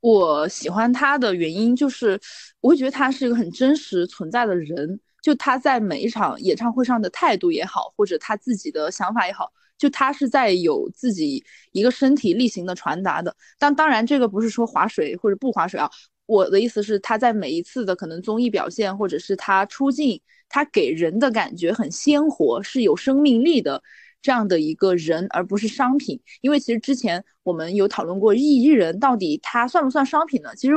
[0.00, 2.20] 我喜欢他的原因就是，
[2.60, 5.00] 我会觉得他是一个很真实存在的人。
[5.22, 13.34] 就他在每一场演唱会上的态度也好，或者他自己的想法也好，就他是在有自己一个身体力行的传达的。
[13.58, 15.90] 但当然，这个不是说划水或者不划水啊。
[16.26, 23.82] 我的意思是，他在每一次的可能综艺表现，或者是他出镜，他给人的感觉很鲜活，是有生命力的。
[24.22, 30.48] 这样的一个人，而不是商品，因为其实之前我们有讨论过艺艺人到底他算不算商品呢？
[30.56, 30.72] 其实，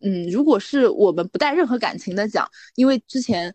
[0.00, 3.54] 嗯，如果是我们不带任何感情的讲，因为之前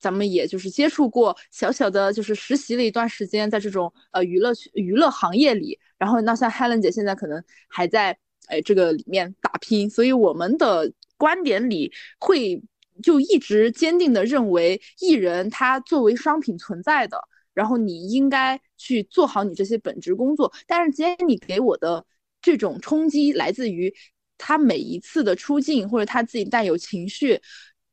[0.00, 12.62] 咱们也就是接触过小小的，就是实习了一段时间，在这种呃娱乐娱乐行业里，然后那像 Helen 姐现在可能还在哎这个里面打拼，所以我们的观点里会
[13.02, 17.18] 就一直坚定的认为艺人他作为商品存在的。
[17.54, 22.04] 然后你应该去做好你这些本职工作，但是今天你给我的
[22.42, 23.94] 这种冲击来自于
[24.36, 27.40] 他每一次的出镜，或者他自己带有情绪，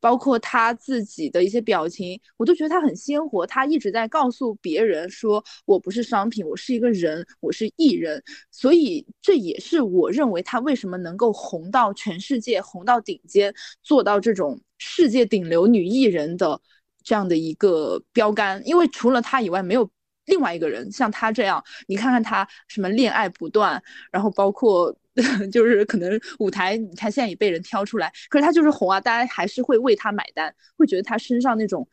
[0.04, 3.48] 包括他自己的一些表情，我都觉得他很鲜活。
[3.48, 16.60] 他一直在告诉别人说：“我不是商品，我是一个人，我是艺人。”所以这也是我认为他为什么能够红到全世界，红到顶尖，做到这种世界顶流女艺人的。
[17.06, 19.90] 这样的一个标杆，因为除了他以外，没有
[20.26, 21.64] 另外一个人像他这样。
[21.88, 24.94] 你看看他什么恋爱不断，然后包括
[25.52, 31.88] 就是可能舞台，你看现在也被人挑出来，可是他就是红啊，大家还是会为他买单，会觉得他身上那种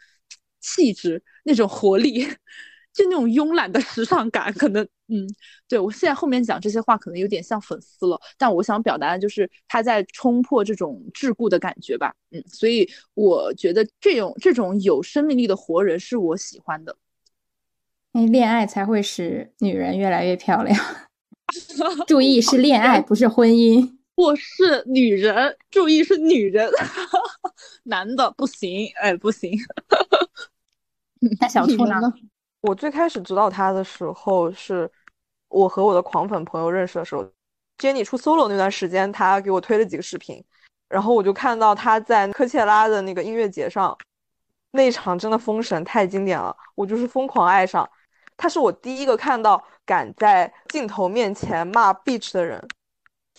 [0.60, 2.26] 气质、那种活力。
[2.92, 5.24] 就那种慵懒的时尚感，可能，嗯，
[5.68, 16.96] 对我现在后面讲这些话，可能有点像粉丝了，但我想表达的就是他在冲破这种桎梏的感觉吧，嗯，所以我觉得这种这种有生命力的活人是我喜欢的。
[18.10, 20.76] 因为恋爱才会使女人越来越漂亮。
[22.06, 23.96] 注意是恋爱，不是婚姻。
[24.14, 26.70] 我是女人，注意是女人，
[27.84, 29.58] 男的不行，哎，不行。
[31.40, 32.00] 那小兔呢？
[32.60, 34.90] 我最开始知道他的时候，是
[35.48, 37.26] 我和我的狂粉朋友认识的时候
[37.78, 40.42] ，Jennie 出 solo 那段时间，他给我推了几个视频，
[40.88, 43.96] 然后我就看到他在科切拉的那个音乐节上，
[44.72, 47.88] 那场真的封神太经典了，我就是疯狂爱上。
[48.40, 52.58] 他是我第一个看到敢在镜头面前骂 bitch 的人，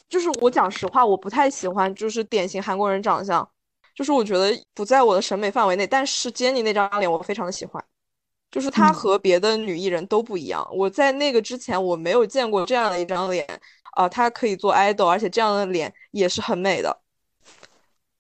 [0.08, 3.50] 就是我讲实话，我不太喜欢就是典型韩国人长相，
[3.96, 7.84] 就是我觉得不在我的审美范围内，但是 Jennie 那张脸我非常的喜欢。
[8.52, 10.68] 就是她和别的女艺人都不一样。
[10.74, 13.48] 我在那个之前我没有见过这样的一张脸
[13.94, 17.02] 啊，她可以做 idol，而且这样的脸也是很美的。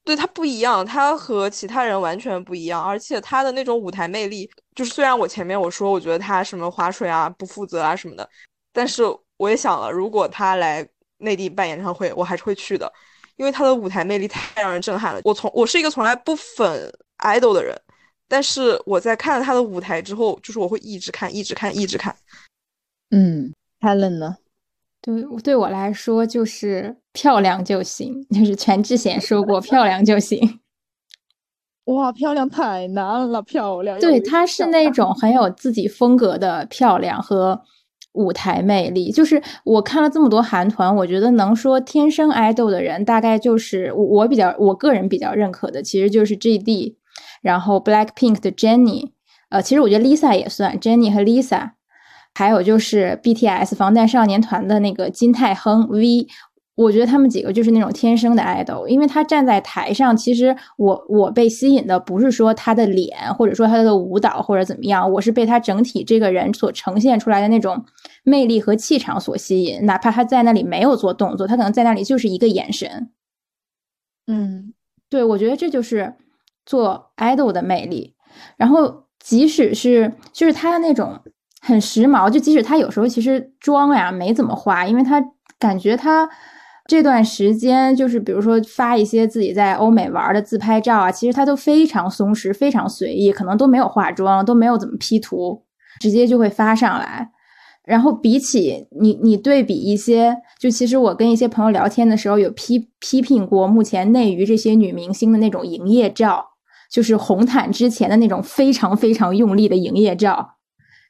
[0.05, 8.29] 对她不一样，她和其他人完全不一样，而且她的那种舞台魅力，就是虽然我前面我说我觉得他什么划水啊、不负责啊什么的，
[8.71, 9.03] 但是
[9.37, 12.91] 我也想了，如果他来内地办演唱会，我还是会去的，
[13.35, 15.21] 因为他的舞台魅力太让人震撼了。
[15.23, 17.75] 我从我是一个从来不粉 idol 的人。
[18.27, 22.15] 但是我在看了他的舞台之后，就是我会一直看，一直看，一直看。
[23.09, 24.37] 嗯，Helen 呢？
[25.01, 30.61] 对，对我来说就是漂亮就行，就是全智贤说过， 漂亮就行。
[31.85, 33.99] 哇，漂亮太难了，漂亮。
[33.99, 37.61] 对，她是那种很有自己风格的漂亮和
[38.13, 39.11] 舞台魅力。
[39.11, 46.95] 就是我看了这么多韩团，我觉得能说天生爱豆的人，大概就是我比较我个人比较认可的，其实就是 GD。
[47.41, 49.09] 然后 Blackpink 的 Jennie，
[49.49, 51.71] 呃，其实我觉得 Lisa 也算 Jennie 和 Lisa，
[52.35, 56.27] 还有就是 BTS 防弹少年团的那个金泰亨 V，
[56.75, 67.83] 我觉得他们几个就是那种天生的 idol，因为他站在台上，其实我我被吸引的不是说他的脸，或者说他的舞蹈或者怎么样，我是被他整体这个人所呈现出来的那种
[68.23, 73.09] 魅力和气场所吸引，哪怕他在那里没有做动作，他可能在那里就是一个眼神。
[74.27, 74.73] 嗯，
[75.09, 76.15] 对，我觉得这就是。
[76.63, 78.13] 做 idol 的魅力，
[78.55, 81.19] 然后即使是就是他的那种
[81.59, 85.19] 很时髦，就即使他有时候其实妆呀没怎么化，因为他
[85.57, 86.29] 感觉他
[86.91, 95.63] 这段时间就是比如说发一些自己在欧美玩的自拍照啊，其实他都非常松弛，非常随意，可能都没有化妆，都没有怎么 P 图，
[96.01, 97.29] 直接就会发上来。
[97.85, 106.45] 然后比起你，你对比一些，就其实我跟一些朋友聊天的时候，有批批评过目前内娱这些女明星的那种营业照，
[106.91, 110.55] 就是红毯之前的那种非常非常用力的营业照，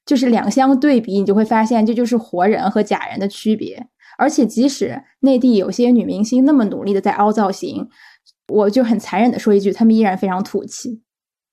[0.05, 3.87] 就是两相对比，你就会发现这就是活人和假人的区别。
[4.21, 7.89] 而且即使内地有些女明星那么努力的在凹造型，
[8.47, 11.01] 我就很残忍的说一句，她们依然非常土气。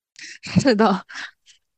[0.60, 1.02] 是的。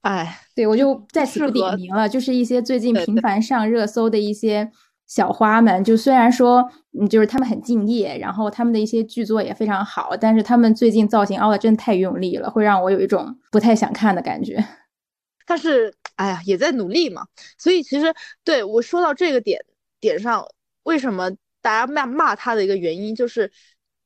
[0.01, 4.69] 哎，对我就在此不点名了，就是一些最近频繁上热搜的一些
[5.07, 14.65] 小花们，就虽然说，嗯，就是她们很敬业，然后她们的一些剧作也非常好，但是她们最近造型凹的真的太用力了，会让我有一种不太想看的感觉。
[15.47, 17.27] 但是，哎呀，也在努力嘛。
[17.59, 19.61] 所以其实对我说到这个点
[20.01, 20.43] 点上，
[20.91, 21.31] 为什么
[21.63, 23.51] 大家骂骂他的一个原因，就是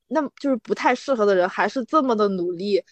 [0.09, 2.83] 那就是不太适合的人还是这么的努力，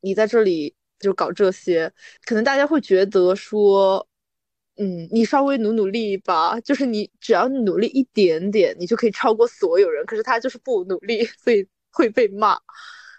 [0.00, 0.74] 你在这里。
[1.00, 1.92] 就搞这些，
[2.24, 4.08] 可能大家会觉得说，
[4.76, 10.06] 嗯，你稍微努努力吧，就是你只要努力一点点，你就可以超过所有人。
[10.06, 12.58] 可是他就是不努力，所以会被骂，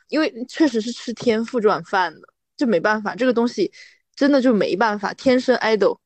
[0.07, 2.21] 因为确实是吃天赋这碗饭的，
[2.57, 3.71] 就没办法，这个东西
[4.15, 5.99] 真的就没办法，天生 idol。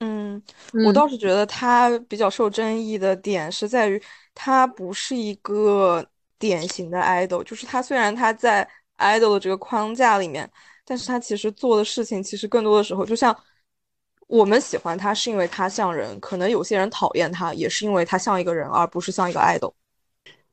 [0.00, 0.42] 嗯，
[0.84, 4.02] 我倒是觉得他比较受争议的点是在于，
[4.34, 6.06] 他不是一个
[6.38, 8.68] 典型的 idol，就是他虽然他在。
[8.98, 10.50] idol 的这个框架里面，
[10.82, 13.38] 但是他其实做的事情，其实更多的时候，就像
[14.26, 19.74] 我们喜欢他是因为他像人，可能有些人讨厌他也是因为他像一个人，而不是像一个 idol。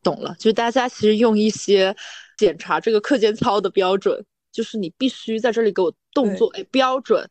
[0.01, 1.95] 懂了，就是大家其实用一些
[2.38, 7.25] 检查这个课间操的标准，就是你必须在这里给我动作，哎，标准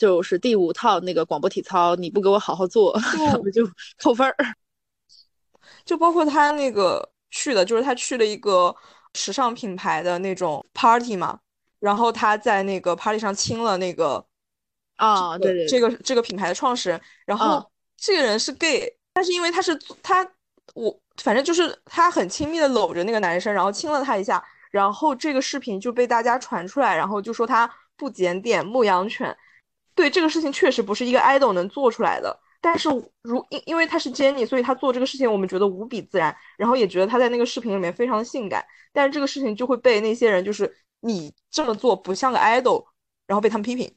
[0.00, 2.98] 就是第五套那个广播体操，你不给我好好做，
[3.44, 3.68] 我就
[4.02, 4.34] 扣分儿。
[5.84, 8.74] 就包括他那个去的，就是他去了一个。
[9.14, 11.36] 时尚品牌的那种 party 嘛，
[11.80, 14.24] 然后他在那个 party 上亲了那个
[14.94, 20.24] 啊，对对，这个这个品牌的创始人，然后这个人是 gay，但是因为他是他，
[20.74, 29.36] 我反正就是他很亲密的搂着那个男生，然后亲了他一下，然后这个视频就被大家传出来，然后就说他不检点牧羊犬，
[30.00, 32.34] 对这个事情确实不是一个 idol 能做出来的。
[32.58, 32.88] 但是，
[33.20, 38.64] 如因因为他是 Jenny，所以他做这个事情，我们觉得无比自然，然后也觉得他在那个视频里面非常性感。
[38.94, 42.86] 但是这个事情就会被那些人，就是你这么做不像个 idol，
[43.26, 43.92] 然后被他们批评。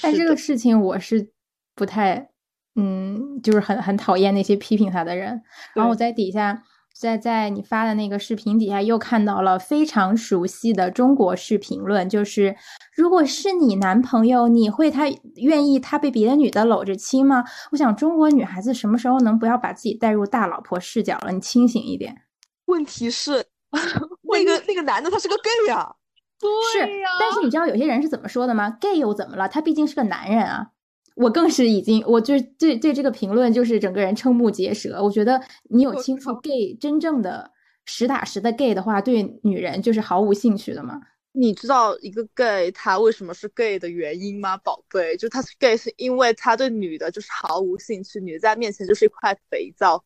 [0.00, 1.30] 但这个事情我是
[1.74, 2.30] 不太，
[2.76, 5.42] 嗯，就是很很讨厌那些批评他的人。
[5.74, 6.62] 然后我在底下。
[6.98, 12.56] 在在你发的那个视频底下又看到了非常熟悉的中国式评论，就是
[12.94, 15.04] 如果是你男朋友，你会他
[15.34, 17.44] 愿意他被别的女的搂着亲吗？
[17.72, 21.32] 我想中国女孩子什么时候能不要把自己带入大老婆视角了？
[21.32, 22.22] 你清醒一点。
[22.64, 23.44] 问题是
[24.32, 25.94] 那个那个男的他是个 gay 啊，
[26.40, 27.08] 对呀。
[27.20, 29.48] 但是你知道有些人是怎么说的吗？gay 又怎么了？
[29.48, 30.68] 他毕竟是个男人啊。
[31.16, 35.02] 我更是已经，我就对对这个评论就是整个人瞠目结舌。
[35.02, 37.50] 我觉得你有清楚 gay 真正的
[37.86, 41.00] 实打实的 gay 的话，对女人就是毫无兴趣的吗？
[41.32, 45.16] 你知道一个 gay 他为什么是 gay 的原因吗，宝贝？
[45.16, 50.02] 就他是 gay 是因为他对女的就是毫无兴趣，女的在面前就是一块肥皂。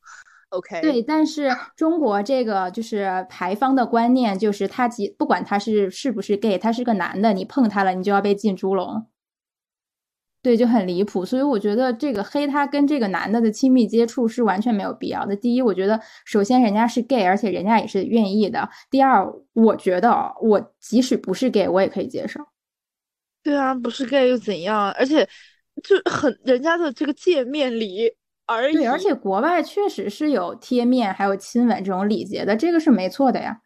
[0.51, 0.81] OK。
[0.81, 9.07] 对，但是中国这个就是牌坊的观念就是他即不管他是是不是 gay，他是个男的，你碰他了，你就要被进猪笼。
[10.43, 15.37] 对，就很离谱，所以我觉得这个黑他跟这个男的的亲密接触是完全没有必要的。
[15.37, 18.67] 第一，我觉得首先人家是 gay，而且人家也是愿意的。
[18.91, 22.41] 第二，我觉得我即使不是 gay，我也可以接受。
[23.43, 24.91] 对啊，不是 gay 又怎样？
[24.93, 25.29] 而且
[25.83, 28.11] 就很人家的这个见面礼
[28.47, 28.77] 而已。
[28.77, 33.61] 对，而且国外确实是有贴面还有亲吻这种礼节的，这个是没错的呀。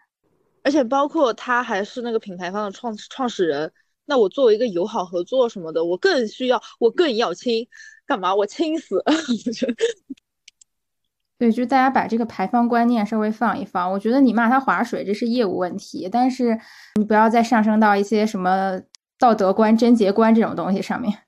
[0.64, 3.72] 而且包括他还是那个品牌方的创创始人。
[4.06, 7.66] 那我作为一个友好合作什么的，我更需要，我更要亲，
[8.04, 8.34] 干嘛？
[8.34, 9.02] 我亲死！
[11.38, 13.90] 对，就大家把这个排放观念稍微放一放。
[13.90, 16.58] 我觉得你骂他划水，这是业务问题，但是
[16.96, 18.80] 你不要再上升到一些什么
[19.18, 21.22] 道德观、贞洁观这种东西上面。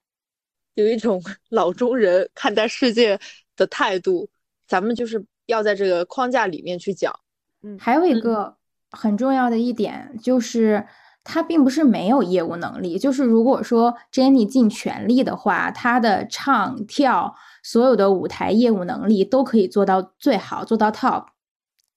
[0.74, 3.18] 有一种 老中人看待世界
[3.56, 4.28] 的态度，
[4.68, 7.18] 咱们就是要在这个框架里面去讲。
[7.62, 8.54] 嗯，还有一个
[8.90, 10.86] 很重要的一点就是。
[11.26, 21.26] 他并不是没有业务能力，就是如果说 Jenny 尽全力的话，他的唱跳所有的舞台业务能力都可以做到最好，做到 top。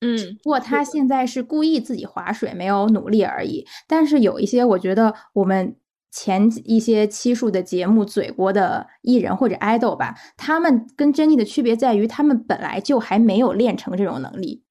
[0.01, 3.67] 嗯，不过他现在是故意自己划水，没有努力而已。
[3.87, 5.75] 但是有一些，我觉得我们
[6.09, 14.63] 前一些期数的节目嘴过的艺人或者 idol 吧，他们跟珍妮的区别在于，他们本来就还没有练成这种能力。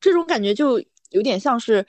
[0.00, 0.80] 这种感觉就
[1.10, 1.86] 有点像是，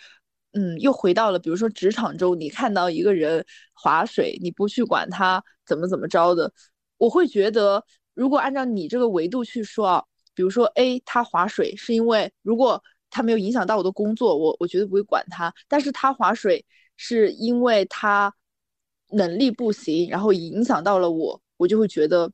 [0.55, 6.51] 嗯，又回到了比如说职场中，你看到一个人划水，你不去管他怎么怎么着的，
[6.97, 7.85] 我会觉得，
[8.15, 10.03] 如果按照你这个维度去说啊。
[10.37, 15.53] 比如说 A 他划水是因为如果他没有影响到我的工作，我我绝对不会管他。
[15.69, 16.65] 但是他划水
[16.97, 18.33] 是因为他
[19.11, 22.29] 能力不行，然后影响到了我，我就会觉得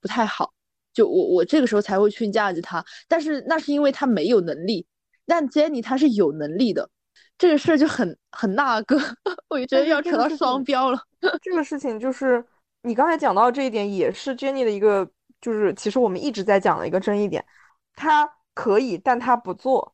[0.00, 0.54] 不太好。
[0.94, 2.84] 就我我这个时候才会去架着他。
[3.08, 4.86] 但是那是因为他没有能力，
[5.26, 6.90] 但 Jenny 他是有能力的，
[7.38, 8.96] 这个事儿就很很那个，
[9.48, 11.00] 我就觉得要扯到双标了。
[11.42, 12.44] 这个事情就是
[12.82, 15.10] 你刚才讲到这一点，也是 Jenny 的一个。
[15.40, 17.44] 就是其实我们一直在讲的一个争议点，
[17.96, 18.24] 他
[18.54, 19.92] 可以，但他不做。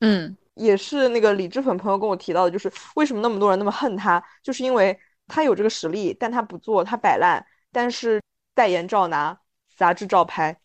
[0.00, 4.98] 嗯，也是那个李志粉朋友跟我提到的，就是为什么那么多人那么恨他，就是因为
[5.28, 8.20] 他有这个实力，但他不做，他摆烂，但是
[8.54, 9.38] 代言照拿，
[9.76, 10.60] 杂志照拍，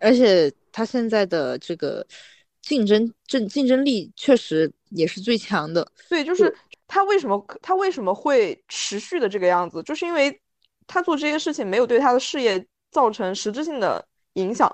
[0.00, 2.06] 而且他现在的这个
[2.62, 5.86] 竞争竞竞争力确实也是最强的。
[6.08, 6.56] 对，就是
[6.88, 10.40] 他为什么他为什么会持续的这个样子，就是因为。
[10.88, 14.04] 他做这些事情没有对他的事业造成实质性的
[14.34, 14.68] 影响，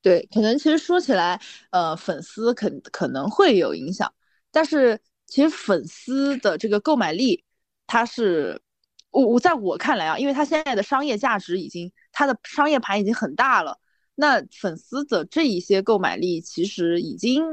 [0.00, 1.38] 对，可能其实说起来，
[1.70, 4.10] 呃，粉丝肯可能会有影响，
[4.52, 7.44] 但是其实粉丝的这个购买力，
[7.88, 8.62] 它是
[9.10, 13.76] 我我在我看来啊，因为他现在的商业价值已经，他的商业盘已经很大了，
[14.20, 17.44] 那粉丝的这一些购买力其实已经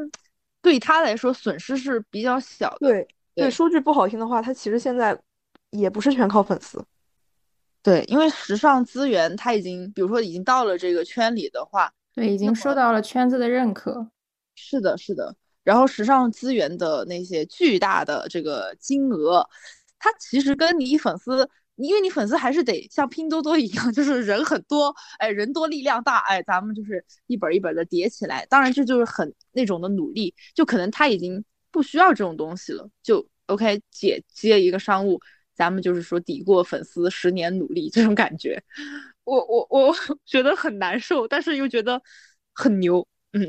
[0.64, 2.88] 对他来说损失是比较小的。
[2.88, 5.16] 对对，说句不好听的话，他其实现在
[5.70, 6.84] 也不是全靠粉丝。
[7.84, 14.10] 对，因为时尚资源他已经，比如说已经到了这个圈里的话，对，已经受到了圈子的认可。
[14.56, 15.36] 是的，是的。
[15.64, 19.48] 然后时尚资源的那些巨大的这个金额，
[20.00, 21.48] 它其实跟你粉丝，
[21.78, 28.46] 因为你粉丝还是得像拼多多一样， 就是人很多，哎，人多力量大，哎，咱们就是一本一本的叠起来。
[28.48, 35.20] 当然，这就是很那种的努力，就可能他已经不需要这种东西了，就 OK，姐接一个商务。
[35.54, 38.62] 咱们就是说抵过粉丝十年努力这种感觉，
[39.24, 39.96] 我我我
[40.26, 42.02] 觉得很难受，但是又觉得
[42.54, 43.08] 很牛。
[43.32, 43.42] 嗯，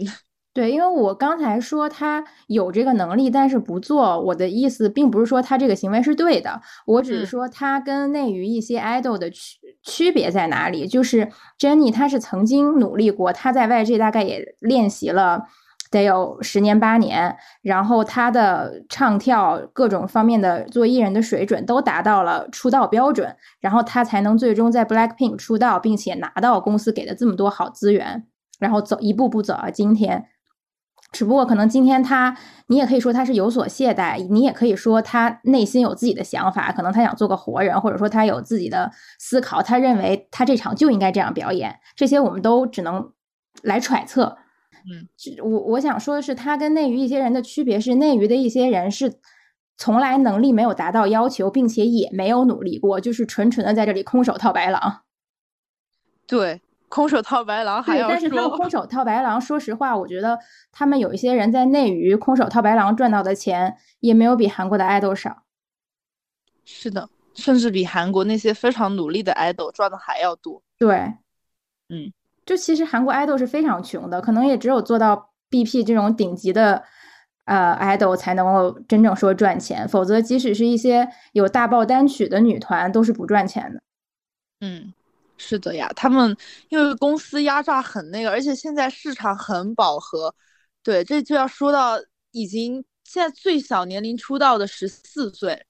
[0.56, 10.86] 对，因为我刚才说他有这个能力，但是不做，我的意思并不是说他这个行为是对的，我只是说他跟内娱一些 idol 的区区别在哪里。
[10.86, 11.28] 就是
[11.58, 15.44] Jenny 她是曾经努力过，她在 YG 大概也练习了。
[15.88, 28.24] 得有十年八年，然后他的唱跳各种方面的做艺人的水准都达到了出道标准，然后他才能最终在 Blackpink 出道，并且拿到公司给的这么多好资源，
[28.58, 30.24] 然后走一步步走到今天。
[31.16, 32.36] 只不过可能今天他，
[32.66, 43.12] 你也可以说他是有所懈怠，你也可以说他内心有自己的想法，可能他想做个活人，或者说他有自己的思考，他认为他这场就应该这样表演，这些我们都只能
[43.62, 44.36] 来揣测。
[44.92, 45.08] 嗯，
[45.42, 49.14] 我我想说的是，他跟内娱一些人的区别是，内娱的一些人是
[49.78, 55.00] 从来能力没有达到要求，并且也没有努力过，就是纯纯的在这里空手套白狼。
[56.26, 60.38] 对，空手套白狼还要说，但是他们空手套白狼，说实话，我觉得
[60.70, 65.42] 他们有一些人在内娱空手套白狼赚到的钱，也没有比韩国的爱豆少。
[66.64, 70.62] 是的，甚至比韩国那些非常努力的爱豆赚的还要多。
[70.78, 71.14] 对，
[71.88, 72.12] 嗯。
[72.44, 76.84] 就其实韩国 idol 是非常穷的，可能也只有做到 BP 这种顶级的
[77.44, 83.82] 呃 idol 才能够真正说赚钱，否则即使是一些有大爆单曲的女团都是不赚钱的。
[84.60, 84.94] 嗯，
[85.36, 86.36] 是的呀，他们
[86.68, 90.34] 因为公司压榨很那个，而且现在市场很饱和。
[90.82, 91.98] 对，这就要说到
[92.30, 95.66] 已经现在最小年龄出道的十四岁，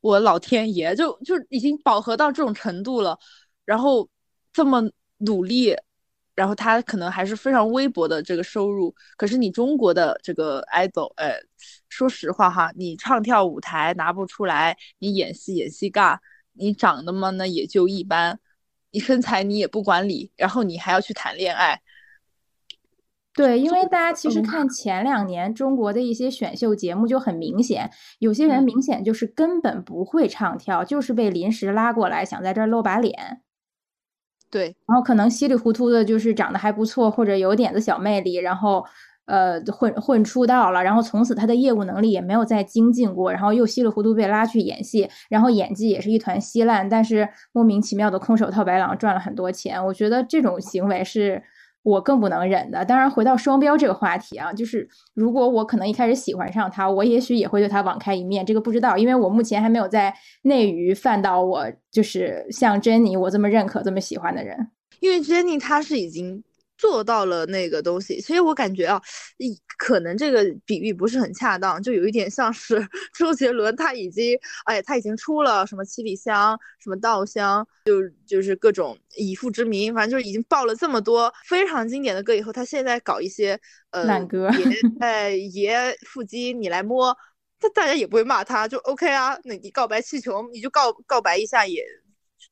[0.00, 3.18] 我老天爷，就就已经饱和到这种程度了，
[3.64, 4.08] 然后
[4.52, 4.82] 这么
[5.18, 5.76] 努力。
[6.34, 11.34] 然后他可能还是非常微薄的这个收入，可是你中国的这个 idol，呃，
[11.88, 16.16] 说实话哈，你唱跳舞台拿不出来，你演戏演戏尬，
[16.52, 18.38] 你长得嘛呢也就一般，
[18.90, 21.80] 你身材你也不管理，然后你还要去谈恋爱。
[23.34, 33.42] 对，因为大家其实看前两年中国的一些选秀节目就很明显，有些人明显就是根本不会唱跳，就是被临时拉过来想在这儿露把脸。
[34.50, 38.84] 对，然后可能稀里糊涂的，就是长得还不错，或者有点子小魅力，然后
[39.28, 51.42] 呃混混出道了，然后从此他的业务能力也没有再精进过，然后又稀里糊涂被拉去演戏，然后演技也是一团稀烂，但是莫名其妙的空手套白狼赚了很多钱，我觉得这种行为是
[51.82, 52.84] 我更不能忍的。
[52.84, 60.12] 当然，回到双标这个话题啊，就是如果我可能一开始喜欢上他，我也许也会对他网开一面，这个不知道，因为我目前还没有在
[60.42, 64.68] 内娱犯到我就是像珍妮我这么认可、这么喜欢的人。
[65.00, 66.42] 因为珍妮她是已经。
[66.78, 69.02] 做到了那个东西，所以我感觉啊，
[69.76, 72.80] 可能这个比喻不是很恰当，就有一点像是
[73.12, 83.58] 周杰伦他已经，哎，他已经出了什么七里香，什么稻香，就就是各种以父之名，反正就是已经爆了这么多非常经典的歌以后，他现在搞一些
[83.90, 87.16] 呃烂歌，爷哎爷腹肌你来摸，
[87.58, 91.82] 他大家也不会骂他，就 OK 啊，那你告白气球你就告告白一下也。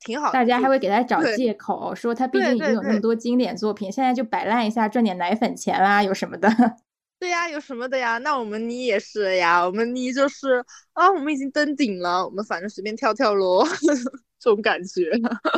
[0.05, 6.49] 挺好，大家还会给他找借口，说他毕竟已经有那么多经典作品，现在就摆烂一下赚点奶粉钱啦，有什么的？
[7.19, 8.19] 对呀，有什么的呀？
[8.19, 10.63] 那我们妮也是呀，我们妮就是
[10.93, 13.65] 啊，我们已经登顶了，我们反正随便跳跳喽，
[14.39, 15.09] 这种感觉。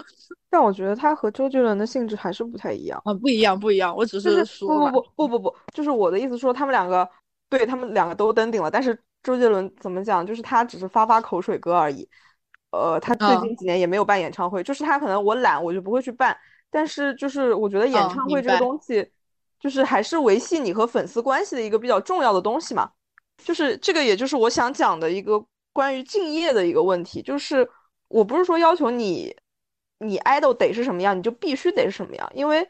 [0.49, 3.93] 但我觉得他和周杰伦的性质还是不太一样啊，不一样，不一样。
[3.95, 7.07] 我只是说，不不不不不不，就是我的意思说，他们两个
[7.49, 12.07] 对他们两个都登顶了，但是周杰伦怎么讲，就是他只是发发口水歌而已。
[12.71, 16.37] 呃，他最近几年也没有办演唱会，就是他可能我懒，我就不会去办。
[16.69, 19.09] 但是就是我觉得演唱会这个东西，
[19.59, 22.91] 就是还是维系你和粉丝关系的一个比较重要的东西嘛。
[23.43, 25.43] 就是这个，也就是我想讲的一个
[25.73, 27.23] 关于敬业的一个问题。
[27.23, 27.67] 就是
[28.07, 29.35] 我不是说要求你，
[29.97, 32.31] 你 idol 得是什么样，你就必须得是什么样。
[32.35, 32.67] 因为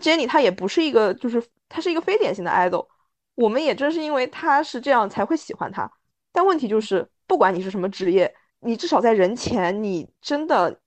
[0.00, 2.88] Jennie 她也不是一个，就是她是一个非典型的 idol。
[3.36, 5.88] 我们也正是因为她是这样才会喜欢她。
[6.32, 8.34] 但问题就是，不管你是什么职业。
[8.60, 10.80] 你至少在人前，你真的，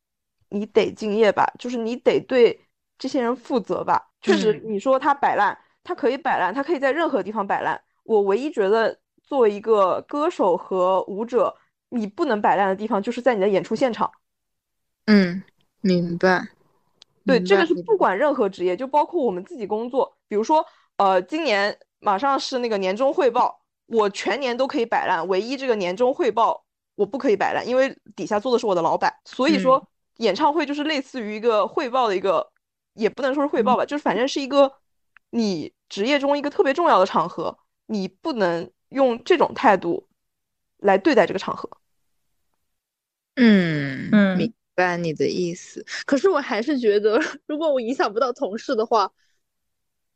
[0.50, 2.60] 你得敬业吧，就是你得对
[2.98, 4.12] 这些人负责吧。
[4.22, 7.82] 确实，你说他摆烂，他可以摆烂，他可以在任何地方摆烂。
[8.04, 11.56] 我唯一觉得，作为一个歌手和舞者，
[11.90, 14.12] 你不能摆烂的地方，就是在你的演出现场。
[15.08, 15.44] 嗯，
[15.82, 16.48] 明白。
[17.26, 20.16] 对，这个是不管任何职业，就包括我们自己工作。
[20.28, 20.66] 比如说，
[20.98, 26.63] 呃，今年马上是那个年终汇报，我全年都可以摆烂，唯一这个年终汇报。
[26.96, 29.84] 我不可以摆烂，因为底下坐的是我的老板，所以说
[30.18, 32.52] 演唱会就是类似于一个汇报的一个，
[32.94, 34.72] 也不能说是汇报吧，就是反正是一个
[35.32, 40.08] 你职业中一个特别重要的场合，你不能用这种态度
[40.78, 41.68] 来对待这个场合。
[43.36, 45.84] 嗯嗯，明白你的意思。
[46.06, 49.12] 可是我还是觉得，如果我影响不到同事的话，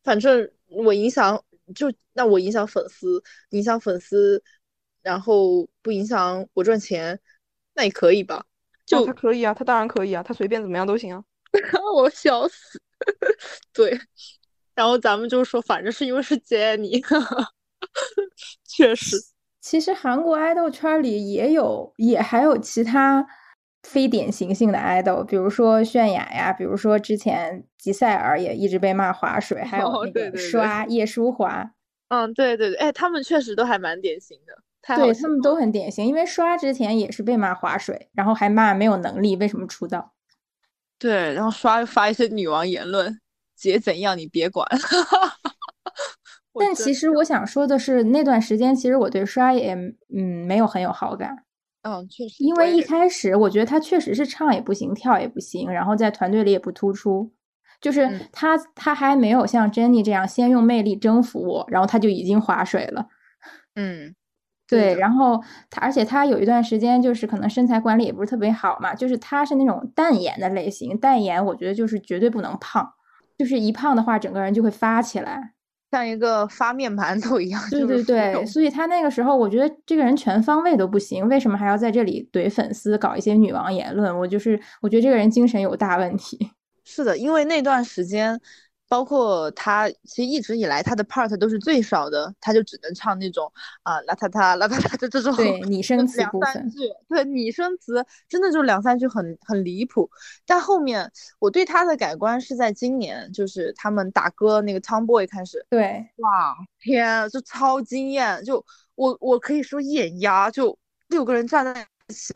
[0.03, 4.43] 反正我影响就那我影响粉丝，影响粉丝。
[5.08, 7.18] 然后不影响我赚钱，
[7.76, 8.43] 那也可以吧？
[8.86, 11.24] 就他可以啊，他当然可以啊，他随便怎么样都行啊。
[11.95, 12.82] 我笑死。
[13.72, 13.97] 对，
[14.76, 17.01] 然后咱们就说，反正是因为是 Jennie，
[18.68, 19.16] 确实。
[19.62, 23.26] 其实韩国爱豆圈里也有，也还有其他
[23.84, 31.72] 非典型性的爱豆，比如说泫雅呀，比如说之前吉赛尔也一直被骂划水，还有那个刷叶舒华。
[32.10, 34.58] 嗯，对对对，哎，他们确实都还蛮典型的。
[34.95, 40.13] 对他们都很典型，因为刷之前也是被骂划水，然后还骂没有能力，为什么出道？
[40.97, 43.19] 对，然后刷发一些女王言论，
[43.55, 44.67] 姐怎样你别管。
[46.59, 51.43] 但其实我想说的是，那段时间其实我对刷也嗯没有很有好感。
[51.84, 57.32] 嗯，确实，因为一开始我觉得他确实是唱也不行，跳也不行，然后在团队里也不突出，
[57.80, 63.05] 就是他他还没有像 Jennie 这样先用魅力征服我，然后他就已经划水了。
[63.75, 64.15] 嗯。
[64.68, 72.86] 对，然后他，而且他有一段时间就是可能身材管理也不是特别好嘛，就是他是那种淡颜的类型，淡颜我觉得就是绝对不能胖，
[73.38, 75.53] 就是一胖的话整个人就会发起来，
[75.91, 77.61] 像一个发面馒头一样。
[77.72, 84.13] 对对对，所以他那个时候我觉得这个人全方位都不行，为什么还要在这里怼粉丝，搞一些女王言论？
[84.20, 86.51] 我就是我觉得这个人精神有大问题。
[86.84, 88.38] 是的，因为那段时间。
[88.90, 93.52] 包括他，其实一直以来他的 part 都是最少的，他就只能唱那种
[93.84, 96.80] 啊，邋遢遢，邋遢遢的这种对拟声词两三句，
[97.10, 100.10] 对拟声词真的就两三句很很离谱。
[100.46, 108.64] 但后面我对他的改观是在今年，就是他们打歌那个 Tomboy 开始，对，哇天，就超惊艳，就
[108.96, 110.78] 我我可以说眼压，就
[111.10, 111.88] 六个人站在。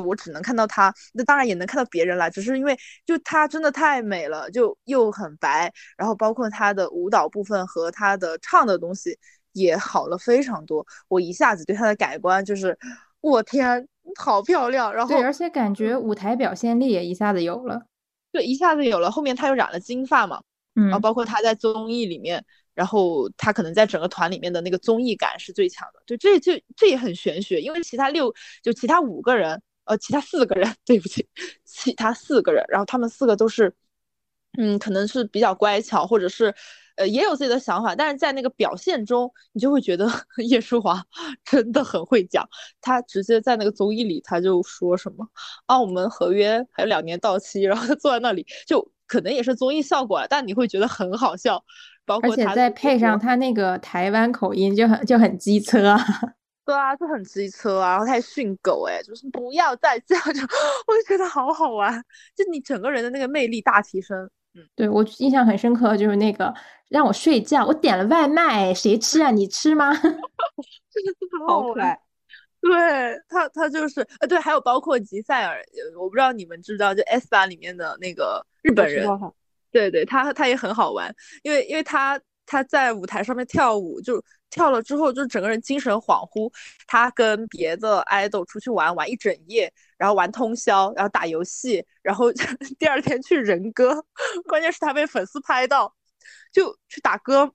[0.04, 9.18] 我只能看到他，那当然也能看到别人啦，只是因为就他真的太美了，就又很白，然后包括他的舞蹈部分和他的唱的东西
[9.54, 10.86] 也好了非常多。
[11.08, 12.78] 我一下子对他的改观就是，
[13.22, 13.88] 我天，
[14.20, 14.94] 好漂亮！
[14.94, 17.82] 然后对，而且感觉舞台表现力也一下子有了，
[18.32, 19.10] 对，一下子有了。
[19.10, 20.42] 后面他又染了金发嘛，
[20.76, 22.44] 嗯，然后包括他在综艺里面。
[22.74, 31.28] 然后他可能在整个团里面的那个综艺感是最强的，就这这这也很玄学，因为其他六就其他五个人，呃，其他四个人， 对不起，
[31.66, 33.74] 其他四个人，然后他们四个都是，
[34.58, 36.54] 嗯，可能是比较乖巧，或者是
[36.98, 40.08] 呃，也有自己的想法，但是在那个表现中，你就会觉得
[40.48, 41.04] 叶舒华
[41.46, 42.48] 真的很会讲。
[42.82, 45.28] 他直接在那个综艺里，他就说什么
[45.66, 51.64] 啊，我们合约还有两年到期，然后他坐在那里，就可能也是综艺效果，但你会觉得很好笑。
[52.06, 55.98] 包括而且再配上他那个台湾口音，就很就很机车啊。
[56.64, 61.94] 对啊，就很机车啊，然后他还训狗，哎，就是不要再这样， 就我就觉得好好玩，
[62.36, 64.30] 就你整个人的那个魅力大提升。
[64.54, 66.54] 嗯，对我印象很深刻，就是那个
[66.90, 69.32] 让我睡觉，我点了外卖，谁吃啊？
[69.32, 69.92] 你吃吗？
[69.96, 71.14] 真的
[71.48, 72.00] 好可爱。
[72.62, 72.70] 对
[73.28, 75.60] 他，他就是呃，对，还有包括吉赛尔，
[76.00, 79.08] 我不知道你们知道，就 S 八里面的那个日本人，
[79.72, 81.14] 对对，他他也很好玩，
[81.44, 84.24] 因为因为他他在舞台上面跳舞就。
[84.54, 86.52] 跳了之后就整个人精神恍惚，
[86.86, 92.30] 他跟别的爱豆出去玩玩一整夜，然后玩通宵，然后打游戏，然后
[92.78, 94.04] 第二天去人歌，
[94.50, 95.96] 关键是他被粉丝拍到，
[96.52, 97.50] 就去打歌，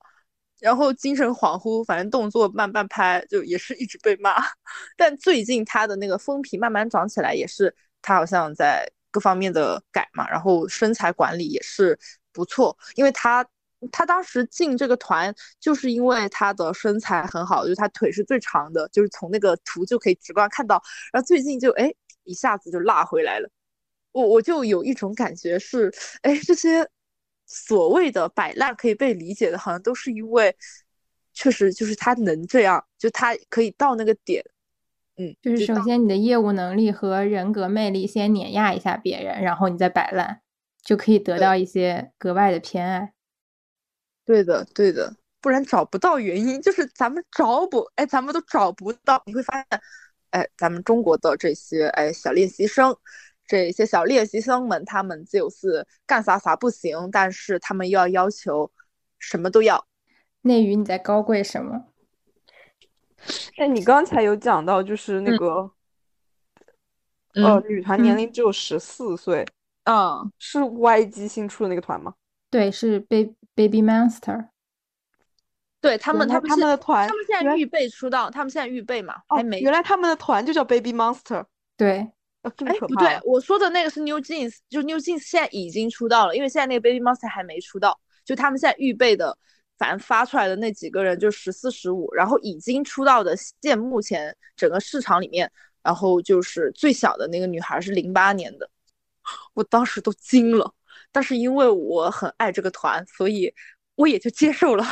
[0.58, 4.34] 然后精神恍惚，反正动作慢半拍，就也是一直被骂。
[4.96, 11.98] 但最近他的那个风评慢慢涨起来，也是他好像在各方面的改嘛，然后身材管理也是
[12.32, 13.46] 不错，因为他。
[13.92, 20.82] 他当时进这个团，就是因为他的身材很好，就是他腿是最长的，就是从那个图就可以直观看到。
[21.12, 21.92] 然后最近就哎
[22.24, 23.48] 一下子就辣回来了，
[24.12, 25.92] 我我就有一种感觉是，
[26.22, 26.88] 哎这些
[27.44, 30.56] 所谓的摆烂可以被理解的，好像都是因为
[31.34, 34.42] 确实就是他能这样，就他可以到那个点，
[35.16, 40.42] 嗯，就是首先你的业务能力和人格魅力先碾压一下别人，然后你再摆烂，
[40.82, 43.12] 就可以得到一些格外的偏爱。
[44.26, 49.22] 对的，对的，不然找不到原因，就是咱们找不，哎，咱们都找不到。
[49.24, 49.80] 你会发现，
[50.30, 52.94] 哎，咱们中国的这些哎小练习生，
[53.46, 58.70] 这些小练习生们，他们就是干啥啥不行，但是他们又要要求
[59.18, 59.86] 什么都要。
[60.42, 61.86] 内娱你在高贵什么？
[63.56, 65.70] 哎，你刚才有讲到，就是那个，
[67.34, 69.46] 呃，女团年龄只有十四岁，
[69.84, 72.14] 嗯，是 YG 新出的那个团吗？
[72.50, 74.48] 对，是 Baby Baby Monster，
[75.80, 79.60] 对他们，他们他们的团，他们现在预备出道，他们现在预备嘛，还没。
[79.60, 81.44] 原来他们的团就叫 Baby Monster，
[81.76, 82.10] 对，
[82.42, 82.50] 哎，
[82.80, 89.36] 不对，我说的那个是 New Jeans，就 New Jeans 现在已经出道了，因为现在那个 Baby Monster 还没出道，就他们现在预备的，
[89.78, 95.50] 反正发出来的那几个人就十四十五，然后已经出道的，现目前整个市场里面，
[95.82, 98.68] 然后就是最小的那个女孩是零八年的，
[99.54, 100.72] 我当时都惊了。
[101.12, 103.52] 但是因为我很爱这个团，所以
[103.94, 104.84] 我也就接受了。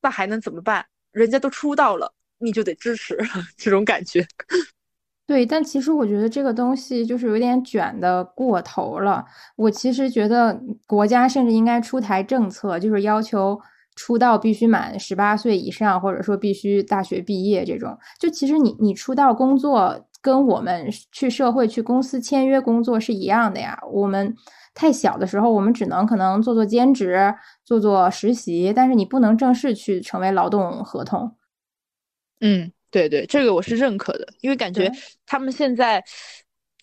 [0.00, 0.86] 那还能怎么办？
[1.10, 3.18] 人家都出道了，你就得支持
[3.56, 4.24] 这种感觉。
[5.26, 9.24] 对，但其实我觉得这个东西就是有点卷的过头了。
[9.56, 13.60] 我其实觉得国家甚至应该出台政策，就是要求
[13.98, 17.98] 出道必须满十八岁以上，或者说必须大学毕业这种。
[18.20, 24.34] 就其实你你出道工作跟我们去社会去公司签约工作是一样的呀，我们。
[24.74, 27.34] 太小的时候，我们只能可能做做兼职，
[27.64, 31.34] 做做实习，但是你不能正式去成为劳动合同。
[32.40, 34.88] 嗯，对对，这个我是认可的，因为感觉
[35.26, 36.04] 他们现在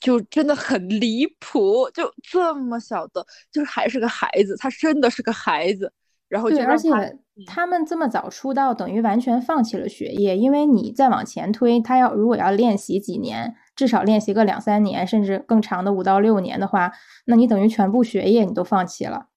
[0.02, 5.90] 就真的很离谱，就这么小的，就是还是个孩子，他真的是个孩子。
[6.36, 6.90] 然后，对，而且
[7.46, 13.56] 他们这么早出道，等于完全放弃了学业，因为你再往前推，他要如果要练习几年。
[13.76, 16.94] 至少练习个两三年，甚至更长的五到六年的话，
[17.26, 19.28] 那你等于全部学业你都放弃了，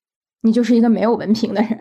[0.43, 1.81] 你就是一个没有文凭的人。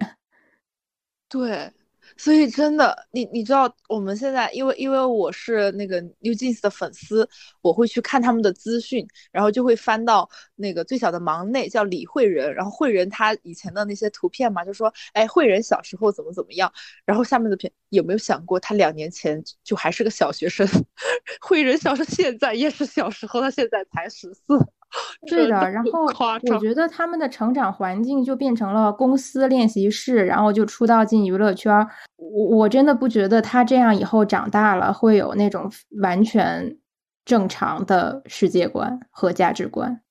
[1.30, 1.72] 对。
[2.18, 7.28] 所以真的，你你知道，我们现在因为因为我是那个 New Jeans 的粉丝，
[7.62, 16.72] 我会去看他们的资讯，然后就会翻到那个最小的忙内叫李慧仁，然后慧仁他以前的那些图片嘛，就说哎慧仁小时候怎么怎么样，
[17.06, 20.68] 然后下面的片有没有想过他两年前就还是个小学生，
[21.42, 24.44] 慧仁小时候现在也是小时候，他现在才十四。
[25.28, 31.86] 对的，然后我觉得他们的成长环境就变成了公司练习室，然后就出道进娱乐圈。
[32.16, 35.70] 我我真的不觉得他这样以后长大了会有那种
[36.02, 36.78] 完全
[37.26, 40.02] 正常的世界观和价值观。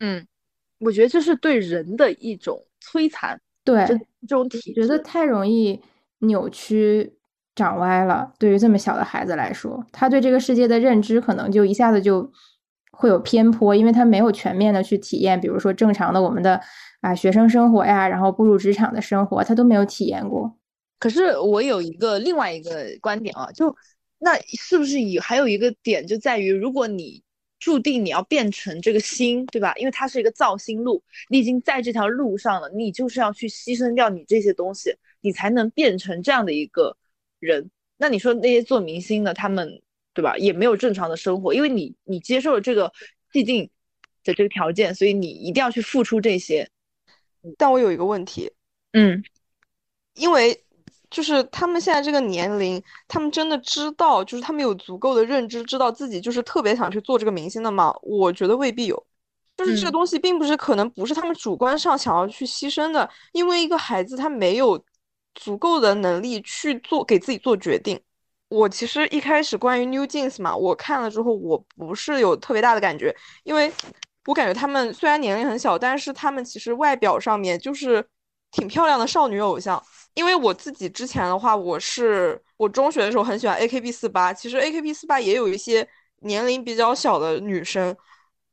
[0.00, 0.26] 嗯，
[0.80, 3.38] 我觉得这是对人的一种摧残。
[3.62, 5.78] 对，这种体觉得太容易
[6.20, 7.12] 扭曲、
[7.54, 8.32] 长歪了。
[8.38, 12.32] 对于这么小的孩子来说，他对这个世界的认知可能就一下子就。
[12.96, 16.60] 会有偏颇，因为他没有全面的去体验，比如说正常的我们的
[17.00, 20.56] 啊学生生活呀，然后步入职场的生活，他都没有体验过。
[20.98, 23.74] 可是我有一个另外一个观点啊，就
[24.18, 27.22] 那是不是以还有一个点就在于，如果你
[27.58, 29.74] 注定你要变成这个星，对吧？
[29.76, 36.96] 因为它是一个造星路，你已经在这条路上了，你就是要去牺牲掉你这些东西，你才能变成这样的一个
[37.38, 37.70] 人。
[37.96, 39.80] 那你说那些做明星的，他们
[40.14, 42.90] 对吧，也没有正常的生活，因为你你接受了这个
[43.30, 43.68] 既定
[44.24, 46.70] 的这个条件，所以你一定要去付出这些。
[47.58, 48.50] 但我有一个问题，
[48.92, 49.22] 嗯，
[50.14, 50.60] 因为。
[51.10, 57.94] 就是他们现在这个年龄，他们真的知道，就是他们有足够的认知，知道自己就是特别想去做这个明星的吗？
[58.02, 59.06] 我觉得未必有，
[59.56, 64.84] 就是这个东西并不是可能不是他们主观上想要去牺牲的，因为一个孩子他没有
[65.36, 68.00] 足够的能力去做给自己做决定。
[68.54, 73.72] 我其实一开始关于 New Jeans 嘛，我看了之后，我不是有特别大的感觉，因为
[74.26, 78.06] 我感觉他们虽然年龄很小，但是他们其实外表上面就是
[78.52, 79.82] 挺漂亮的少女偶像。
[80.14, 85.86] 因为我自己之前的话，我是我中学的时候很喜欢 AKB 四八，其实 AKB 四八也有一些
[86.20, 87.94] 年龄比较小的女生，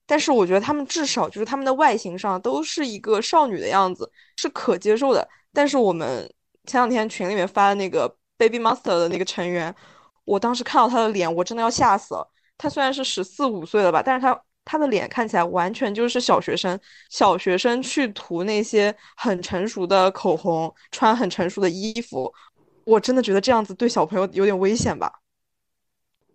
[0.08, 5.28] 但是我觉得他们至少就是他们的外形上都是一个少女的样子，是可接受的。
[5.54, 6.28] 但是我们
[6.66, 9.74] 前两天群里面发的那个 Baby Monster 的那个成员，
[10.32, 12.28] 我当时看到他的脸，我真的要吓死了。
[12.58, 14.40] 他虽然是十四五岁了吧，但是他。
[14.64, 16.80] 他的脸看起来完全就是小学生，
[17.10, 22.32] 小学生去涂那些很成熟的口红，穿很成熟的衣服，
[22.86, 25.12] 我真的觉得这样子对小朋友有点危险吧。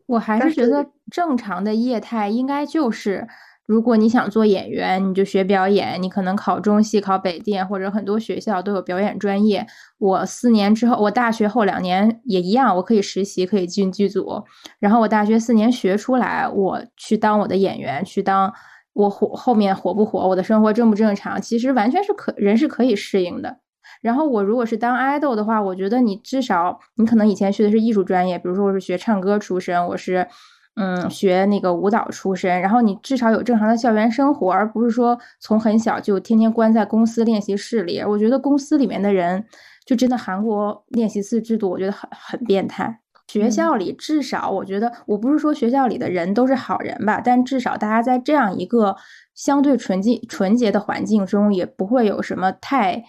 [0.07, 3.27] 我还是觉得正常的业态应该就是。
[3.67, 6.01] 如果你想做演员，你就学表演。
[6.01, 9.67] 你可能考中戏、考北电，或者很多学校都有表演专业。
[9.99, 14.45] 我四年之后，我大学后两年也一样，我可以实习，可以进剧组。
[14.79, 18.53] 然后我大学四年学出来，我去当我的演员，去当
[18.93, 23.59] 我火后面火不火，我的生活正不正常，其实完全是可人是可以适应的。
[24.01, 30.29] 然后我如果是当 idol 的话，我觉得你至少你可能以前学的是艺术专业，比如说我是学唱歌出身，我是。
[30.77, 37.99] 嗯，学那个舞蹈出身，然后你至少有正常的校园生活，而不是说从很小就天天关在公司练习室里。
[38.01, 39.47] 我觉得公司里面的人，
[39.87, 43.01] 就真的韩国练习室制度，我觉得很很变态。
[43.27, 48.95] 学校里至少，我觉得我不是说学校里的人都是好人吧，但至少大家在这样一个
[49.35, 53.03] 相对纯净纯洁的环境中，也不会有什么太。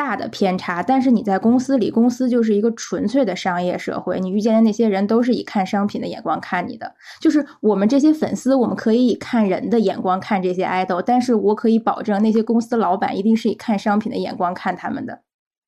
[0.00, 6.94] 大的偏差，但是你在公司里，公司就是一个纯粹的商业社会，你遇见的那些人都是以看商品的眼光看你的。
[7.20, 15.20] 就是我们这些粉丝，我们可以以看人的眼光看这些 idol，但是我可以保证那些公司老板一定是以看商品的眼光看他们的，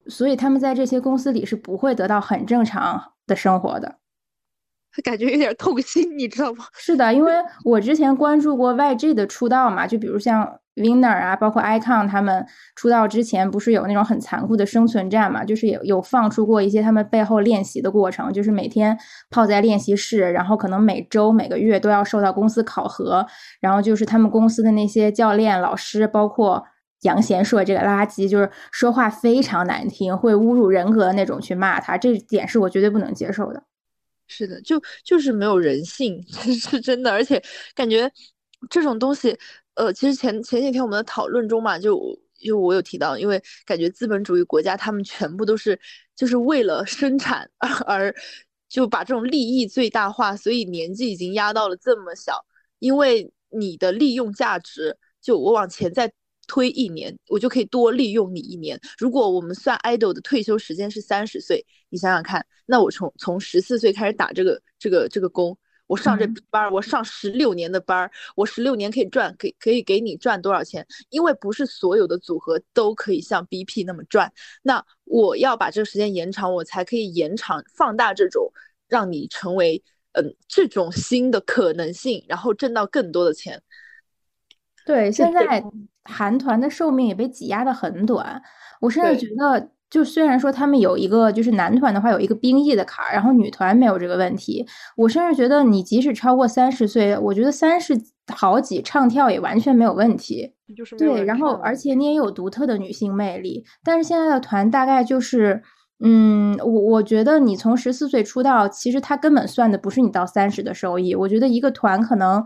[0.07, 3.99] 所以他们在这些公司里是不会得到很正常的生活的。
[5.05, 6.65] 感觉有点痛心，你知道吗？
[6.79, 7.35] 是的，因为
[7.67, 10.59] 我之前关注过 YG 的出道嘛，就比如像。
[10.77, 15.45] Winner 啊，包括 Icon 他们出道之前不是有那种很残酷的生存战嘛？
[15.45, 18.99] 就是有有放出过一些他们背后练习的过程，就是每天
[19.29, 23.27] 泡在练习室，然后可能每周每个月都要受到公司考核，
[23.61, 26.65] 然后就是他们公司的那些教练、老师，包括
[27.03, 33.63] 杨贤硕这个垃圾，就是说话非常难听，会侮辱人格的那种去骂他，这点是我绝对不能接受的。
[34.27, 37.43] 是的，就就是没有人性， 是真的，而且
[37.75, 38.11] 感觉
[38.71, 39.39] 这种东西。
[39.75, 41.99] 呃，其实前前几天我们的讨论中嘛，就
[42.39, 45.79] 就我有提到，因为感觉资本主义国家他们全部都是
[46.15, 47.49] 就是为了生产
[47.87, 48.15] 而
[48.69, 52.45] 就把这种利益最大化，所以年纪已经压到了这么小，
[52.81, 56.13] 因为你的利用价值，就我往前再
[56.47, 58.79] 推一年，我就可以多利用你一年。
[58.99, 65.57] 如果我们算 idol 的退休时间是三十岁，你想想看，那我从从十四岁开始打这个这个这个工。
[65.93, 70.87] 我上这班儿，我上十六年的班儿，我十六年可以赚，可可以给你赚多少钱？
[71.11, 74.33] 因为不是所有的组合都可以像 BP 那么赚。
[74.63, 78.51] 那我要把这个时间延长，我才可以延长放大这种
[78.89, 79.83] 让你成为
[80.13, 83.63] 嗯这种新的可能性，然后挣到更多的钱。
[84.87, 85.63] 对，现在
[86.05, 88.43] 韩团的寿命也被挤压的很短，
[88.81, 89.71] 我甚至觉得。
[89.93, 94.67] 就虽然说他们有一个，就是男团的话有一个兵役的坎儿，然后女团没有这个问题。
[94.97, 97.95] 我甚至觉得你即使超过三十岁，我觉得三十
[98.35, 100.55] 好几唱跳也完全没有问题。
[100.75, 103.63] 就是对，然后而且你也有独特的女性魅力。
[103.85, 105.63] 但是现在的团大概就是，
[106.03, 111.15] 嗯，我我觉得你从十四岁出道，其实他根本算的不是你到三十的收益。
[111.15, 112.43] 我觉得一个团可能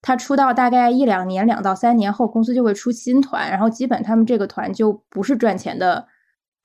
[0.00, 6.06] 他出道大概一两年，两到三年后，公司就会出新团，然后基本他们这个团就不是赚钱的。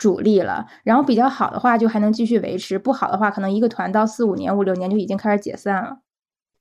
[0.02, 5.95] 主力了，然后比较好的话就还能继续维持，不好的话可能一个团到四五年、五六年就已经开始解散了。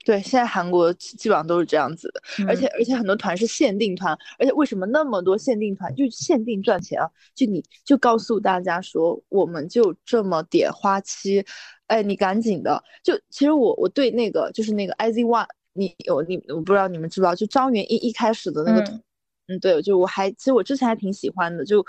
[0.04, 7.08] 对，现在韩国基本上都是这样子的，而且而且很多团是限定团，而且为什么那么多限定团就限定赚钱啊？
[7.34, 11.42] 就你就告诉大家说，我们就这么点花期，
[11.86, 12.82] 哎，你赶紧的。
[13.02, 19.00] 就其实我我对那个就是那个 IZ ONE，你有你我不知道你们知不知道，就张元一一开始的那个团，
[19.48, 21.82] 嗯，对，就我还其实我之前还挺喜欢的，就。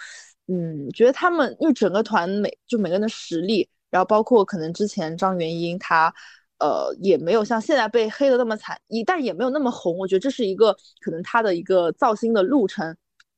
[0.47, 6.13] 嗯，觉得他们因为整个团每就每个人的实力，然后包括可能之前张元英她，
[6.59, 9.97] 呃，也没有像现在被黑的那么惨，一但也没有那么红。
[9.97, 12.97] 我觉得这是一个可能他的一个造星的路程，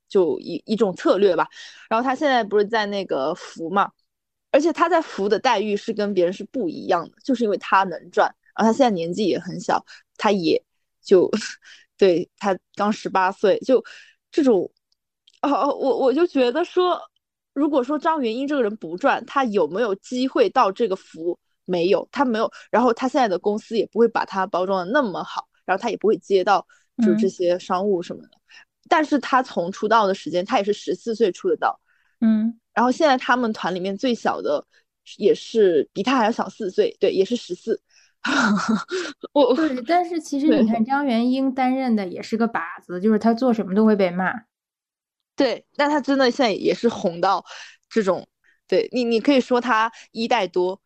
[0.10, 1.47] 就一一种策略吧。
[1.89, 3.91] 然后他现在不是在那个福嘛，
[4.51, 8.28] 而且他在福的待遇是跟别人是不一样的，就是因为他能赚，
[8.58, 9.86] 然后他现在年纪也很小，
[10.18, 10.64] 他也
[11.01, 11.30] 就
[11.97, 13.84] 对他刚十八岁，就
[14.32, 14.72] 这种。
[15.43, 16.99] 哦，我我就觉得说，
[17.53, 21.37] 如果说张元英这个人不赚，他有没有机会到这个服？
[21.65, 22.51] 没有，他没有。
[22.71, 26.65] 然后他现在的公司也不会把他包装的那么好，然后他也不会接到
[27.05, 28.29] 就这些商务什么的。
[28.89, 31.79] 但是他从出道的时间，他也是十四岁出的道，
[32.19, 32.59] 嗯。
[32.73, 34.65] 然后现在他们团里面最小的
[35.17, 37.79] 也是比他还要小四岁，对，也是十四。
[39.33, 44.33] 我对，但是其实你看张元英担任的也是个靶子，就是他做什么都会被骂。
[45.43, 47.43] 对，但他真的现在也是红到
[47.89, 48.25] 这种，
[48.65, 50.81] 对你，你可以说他一代多，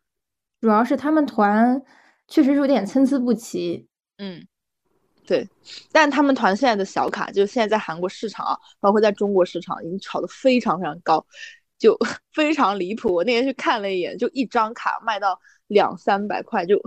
[0.60, 1.80] 主要是他们团
[2.26, 3.86] 确实是有点参差不齐。
[4.16, 4.44] 嗯，
[5.24, 5.48] 对，
[5.92, 11.24] 但他们团现在的小卡，就现在在韩国市场啊，包括在中国市场，已经炒得非常非常高，
[11.78, 11.96] 就
[12.34, 13.14] 非常离谱。
[13.14, 15.38] 我那天去看了一眼，就一张卡卖到
[15.68, 16.82] 两三百块，就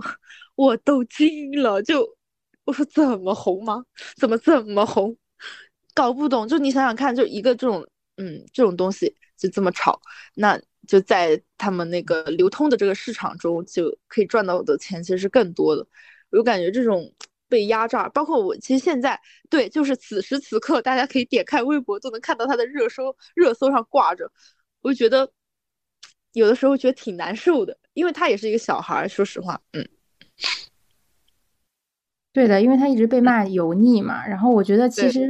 [0.56, 2.06] 我都惊了，就
[2.64, 3.82] 我说怎么红吗？
[4.18, 5.16] 怎么这么红？
[5.94, 7.86] 搞不懂，就你想想看，就一个这种，
[8.16, 10.00] 嗯，这种东西就这么炒，
[10.34, 15.86] 那就在他们那个流通的这个市场中，就可以赚到的钱其实是更多的。
[16.30, 17.12] 我就感觉这种
[17.48, 19.20] 被压榨，包括我，其实现在
[19.50, 24.30] 对，就是此时此刻，大家可以点开微博都能看到他的热搜，热搜上挂着，
[24.80, 25.30] 我就觉得
[26.32, 29.86] 有的时候觉得挺难受的，因为他也是一个小孩，说实话，嗯，
[32.32, 35.28] 对的，因为他一直被骂油腻嘛，然后我觉得其实。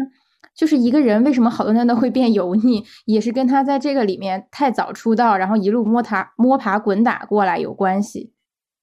[0.54, 8.32] 就是一个人为什么好端端的会变油腻，也是跟他在这个里面太早出道，然后一路摸爬摸爬滚打过来有关系。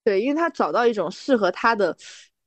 [0.03, 1.95] 对，因为他找到一种适合他的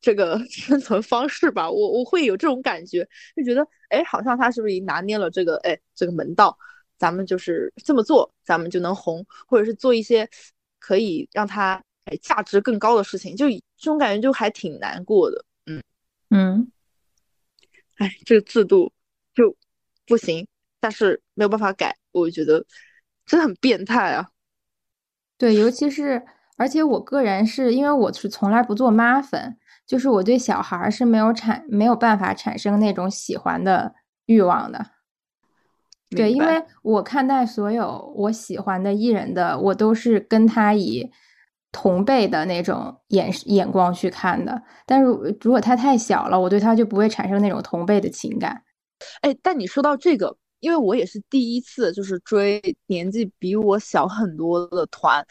[0.01, 6.57] 这个 生存方式吧，我我会有这种感觉，就觉得哎，好像他是不是已经拿捏了这个哎这个门道，
[6.99, 10.29] 咱们就是这么做，咱们就能红，或者是做一些
[10.81, 15.45] 可以让他哎价值更高的事情，就这种感觉就还挺难过的。
[15.66, 15.83] 嗯
[16.31, 16.73] 嗯，
[17.99, 18.91] 哎，这个制度。
[19.35, 19.57] 就
[20.07, 20.47] 不行，
[20.80, 22.64] 但是没有办法改，我觉得
[23.26, 24.28] 真的很变态啊。
[25.39, 26.22] 对，尤其是
[26.57, 29.57] 而且我个人是因为我是从来不做妈粉，
[29.87, 33.95] 就是我对小孩是没有产没有办法产生那种喜欢的
[34.26, 34.87] 欲望的。
[36.11, 41.11] 对，因为我看待所有我喜欢的艺人的，我都是跟他以
[41.72, 44.62] 同辈的那种眼眼光去看的。
[44.85, 45.07] 但是
[45.41, 48.62] 如果他太小了，我对他就不会产生那种同辈的情感。
[49.20, 55.24] 哎，但你说到这个，因为我也是第一次，就是追年纪比我小很多的团，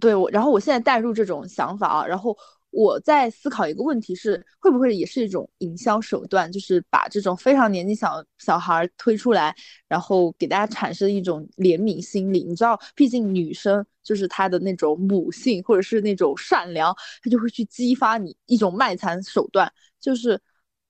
[0.00, 2.36] 对我，然后我现在带入这种想法啊，然后
[2.70, 9.54] 我在思考一个问题是，会不会也是一种营销手段，就是把这种非常年纪小小孩推出来，
[9.88, 12.44] 然后给大家产生一种怜悯心理。
[12.44, 20.40] 你知道，毕竟女生就是她的那种母性或者是那种善良，她就会去激发你一种卖惨手段，就是。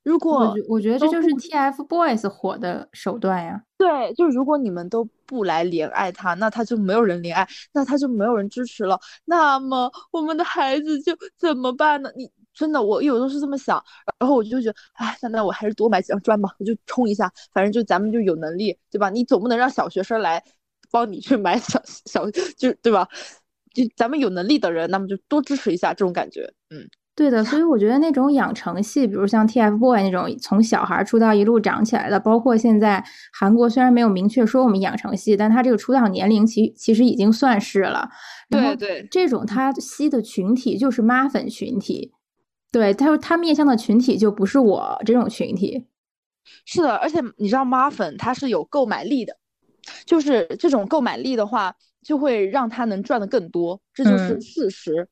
[0.08, 3.62] 如果我觉得这就是 TFBOYS 火的手段呀。
[3.76, 8.98] 对，就如果你们都不来怜爱他，那他就没有人怜爱，那他就没有人支持了。
[9.26, 12.10] 那么我们的孩子就怎么办呢？
[12.16, 13.80] 你真的，我有时候是这么想，
[14.18, 19.10] 然后我就觉得，哎，那那我还是多买几张砖吧，我就冲一下，反正就咱们就有能力，对吧？
[19.10, 20.42] 你总不能让小学生来
[20.90, 23.06] 帮你去买小小，就对吧？
[23.74, 26.88] 就咱们有能力的人，那么就多支持一下，这种感觉，嗯。
[27.18, 38.08] 对的，所以我觉得那种养成系，比如像 TFBOY 那种从小孩出道一路长起来的，包括现在韩国虽然没有明确说我们养成系，但他这个出道年龄其其实已经算是了。
[38.48, 42.12] 对对，这种他吸的群体就是妈粉群体，
[42.70, 45.88] 对他说他面向的群体就不是我这种群体。
[46.64, 49.36] 是的，而且你知道妈粉他是有购买力的，
[50.06, 55.08] 就是这种购买力的话，就会让他能赚的更多，这就是事实。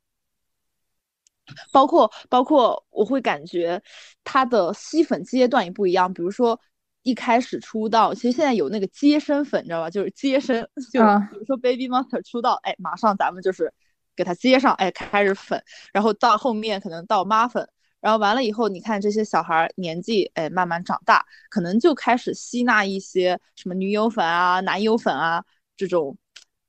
[1.73, 3.81] 包括包括，我会感觉
[4.25, 6.13] 他的吸粉阶段也不一样。
[6.13, 6.59] 比如说
[7.03, 9.91] 一开始出道，其实现在有那个接生粉，你知道吧？
[9.91, 10.61] 就是接生，
[10.93, 13.73] 就比如说 Baby Monster 出道，哎，马上咱们就是
[14.17, 15.63] 给他接上，哎，开始粉。
[15.93, 17.69] 然后到后面可能到妈粉，
[18.01, 25.45] 然后完了以后，你看这些小孩年纪哎慢慢长大，可能就开始吸纳一些什么女友粉啊、男友粉啊
[25.77, 26.17] 这种。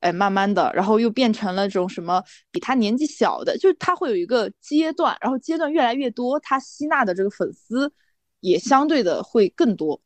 [0.08, 7.92] 哎，慢慢的，然后又变成了这种什么比他年纪小的，就是他会有一个阶段，然后阶段越来越多，他吸纳的这个粉丝
[8.40, 10.02] 也相对的会更多。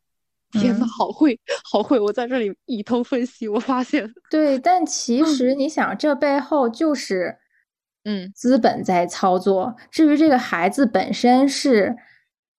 [0.54, 2.00] 天呐，好会，好会！
[2.00, 7.38] 我在这里一通分析，我发现，对，但其实你想，这背后就是，
[8.04, 9.76] 嗯，资本在操作。
[9.92, 11.96] 至于这个孩子本身是。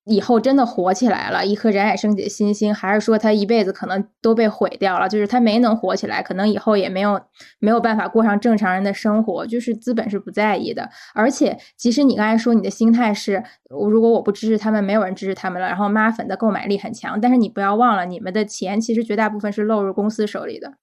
[0.05, 5.09] 以后真的火起来了，一颗冉冉升起的新星，还是说他一辈子可能都被毁掉了？
[5.09, 7.20] 就是他没能火起来，可能以后也没有
[7.61, 9.46] 没有办法过上正常人的生活。
[9.46, 20.74] 就是资本是不在意的，而且即使你刚才说你的心态是，如果我不支持他们，没有人支持他们了，然后妈粉的购买力很强，但是你不要忘了，你们的钱其实绝大部分是落入公司手里的。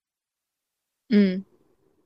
[1.09, 1.43] 嗯，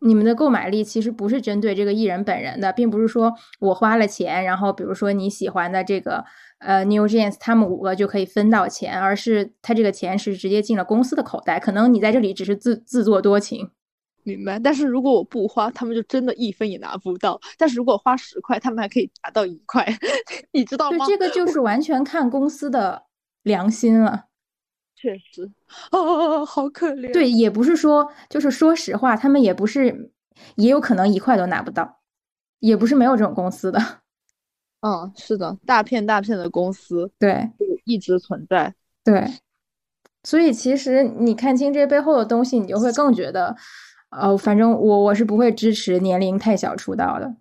[0.01, 6.26] 你们的购买力其实不是针对这个艺人本人的，并不是说我花了钱，然后比如说你喜欢的这个。
[6.66, 11.59] 呃，New Jeans 他们五个就可以分到钱，而是他这个钱是直接进了公司的口袋。
[11.59, 13.70] 可能你在这里只是自自作多情，
[14.24, 14.57] 明白？
[14.57, 17.39] 但是如果我不花，他们就真的一分也拿不到。
[17.57, 19.86] 但是如果花十块，他们还可以拿到一块，
[20.53, 21.05] 你知道吗？
[21.05, 23.03] 这个就是完全看公司的
[23.43, 24.26] 良心了。
[24.95, 25.51] 确实，
[25.91, 27.11] 哦，好可怜。
[27.11, 30.11] 对，也不是说，就是说实话，他们也不是，
[30.55, 31.99] 也有可能一块都拿不到，
[32.59, 34.03] 也不是没有这种公司的。
[34.86, 37.50] 嗯，是的，大片大片的公司，对，
[37.86, 39.26] 一直存在，对，
[40.24, 43.56] 所以其实你看清这背后的东西，你就会更觉得，
[44.10, 47.34] 呃，反正我我是不会支持年龄太小出道的。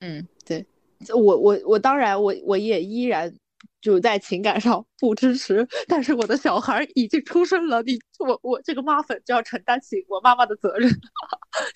[0.00, 0.66] 嗯，对，
[1.14, 3.32] 我我我当然我我也依然
[3.80, 10.90] 就在情感上不支持，但是我的小孩已经出生了，你我我这个妈粉就要承担起我妈妈的责任，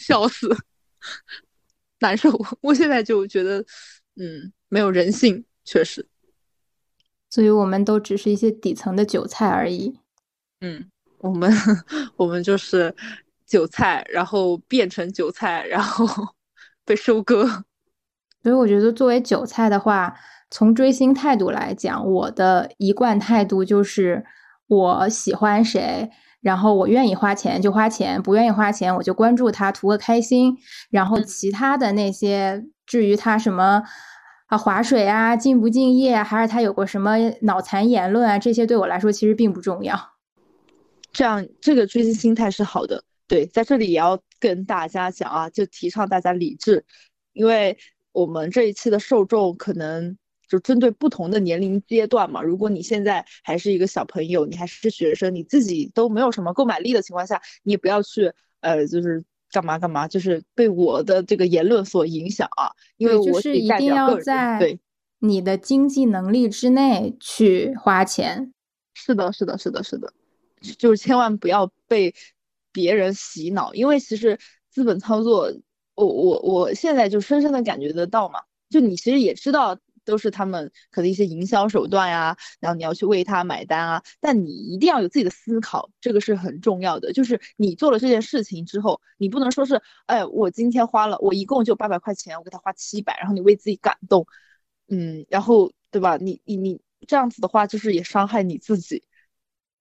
[0.01, 0.49] 笑死，
[2.01, 2.29] 难受，
[2.61, 3.65] 我现在就觉得，
[4.17, 4.53] 嗯。
[4.75, 6.05] 没有人性，确实，
[7.31, 10.01] 所以我们都只是一些底层的韭菜而已。
[10.63, 11.49] 嗯，我们
[12.17, 12.93] 我们就是
[13.47, 16.05] 韭菜，然后变成韭菜，然后
[16.85, 17.47] 被收割。
[18.43, 20.13] 所以我觉得，作为韭菜的话，
[20.51, 24.25] 从追星态度来讲，我的一贯态度就是：
[24.67, 26.11] 我喜欢谁，
[26.41, 30.59] 然后我愿意花钱就花钱，不愿意花钱我就关注他，图个开心。
[30.91, 33.85] 然后其他的那些，至于他什么。
[34.57, 38.39] 划水啊，敬不敬业，还是他有过什么脑残言论啊？
[38.39, 39.99] 这些对我来说其实并不重要。
[41.13, 43.05] 这样，这个追星心态是好的。
[43.27, 46.85] 对，在这里也要跟大家讲啊，就提倡大家理智，
[47.33, 47.77] 因为
[48.13, 50.17] 我们这一期的受众可能
[50.49, 52.43] 就针对不同的年龄阶段嘛。
[52.43, 59.25] 如果你现在还是一个小朋友，你还是学生，你自己都没有什么购买力的情况下，你也不要去呃，就是。
[59.55, 60.09] 干嘛干嘛？
[60.09, 62.73] 就是被我的这个言论所影响啊！
[62.97, 64.81] 因为我是一定要在对
[65.21, 68.53] 你的经济能力之内去花钱。
[68.95, 70.13] 是的，是的，是的，是的，
[70.77, 72.13] 就是千万不要被
[72.73, 74.37] 别人洗脑，因为其实
[74.69, 75.53] 资本操作，
[75.95, 79.79] 我我我现在就深深的感觉得到嘛，就你其实也知道。
[80.05, 87.13] 都是他们可能一些营销手段呀，然后你要去为他买单啊，但你一定要有自己的思考，这个是很重要的。
[87.13, 94.27] 就是你做了这件事情之后，你不能说是，哎，我今天花了，我一共就八百块钱，我给他花七百，然后你为自己感动，
[94.89, 96.17] 嗯，然后对吧？
[96.17, 99.05] 你你你这样子的话，就是也伤害你自己。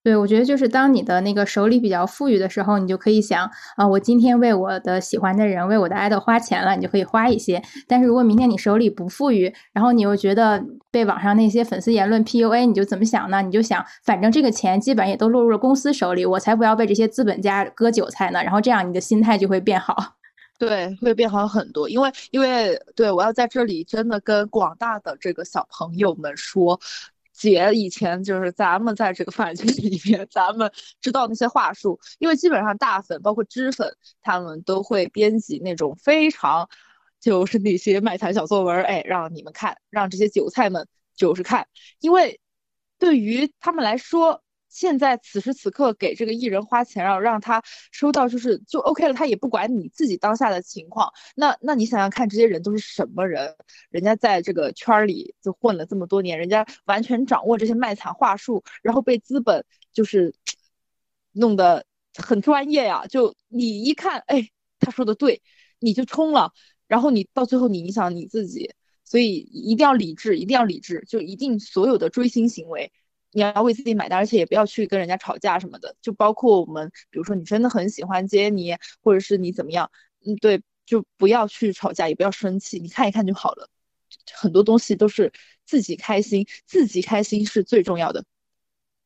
[0.03, 7.63] 对，我觉得就是当你的那个手里比较富裕的时候，你就可以想啊，我今天为我的喜欢的人，为我的爱豆花钱了，你就可以花一些。
[7.87, 13.41] 但是如果明天你手里不富裕，然后你又觉得被网上那些粉丝言论 PUA，你就怎么想呢？
[13.41, 18.43] 你就想，反正这个钱基本也都落入了公司手里，我才不要被这些资本家割韭菜呢。
[18.43, 19.95] 然后这样你的心态就会变好，
[20.59, 21.87] 对，会变好很多。
[21.87, 26.77] 因为，因为，对我要在这里真的跟广大的这个小朋友们说。
[27.43, 30.71] 姐以前就是咱们在这个饭圈里面，咱们
[31.01, 36.69] 知道那些话术，因为基本上大粉包括知粉，他们都会编辑那种非常，
[37.19, 41.67] 就是那些卖惨小作文，哎，让你们看，让这些韭菜们就是看，
[41.99, 42.39] 因为
[42.99, 44.42] 对于他们来说。
[44.73, 51.13] 现在此时此刻给这个艺人花钱，让让他收到就是就 OK 了，他也不管你自己当下的情况。
[51.35, 53.55] 那那你想想看，这些人都是什么人？
[53.91, 59.63] 人家在这个圈里就混了这么多年，人家完全掌握这些卖惨话术，然后被资本
[59.93, 60.33] 就是
[61.33, 63.05] 弄得很专业呀。
[63.05, 64.49] 就你一看，哎，
[64.79, 65.43] 他说的对，
[65.77, 66.51] 你就冲了，
[66.87, 68.73] 然后你到最后你影响你自己，
[69.05, 72.91] 所以一定要理智，一定要理智，就一定所有的追星行为。
[73.33, 75.95] 你要为自己买单，而且也不要去跟人家吵架什么的。
[76.01, 79.91] 就包括我们，比如说你真的很喜欢杰尼，或者是你怎么样，
[80.25, 83.69] 嗯，对，就不要去吵架，也不要生气，你看一看就好了。
[84.33, 85.31] 很多东西都是
[85.65, 88.23] 自己开心，自己开心是最重要的。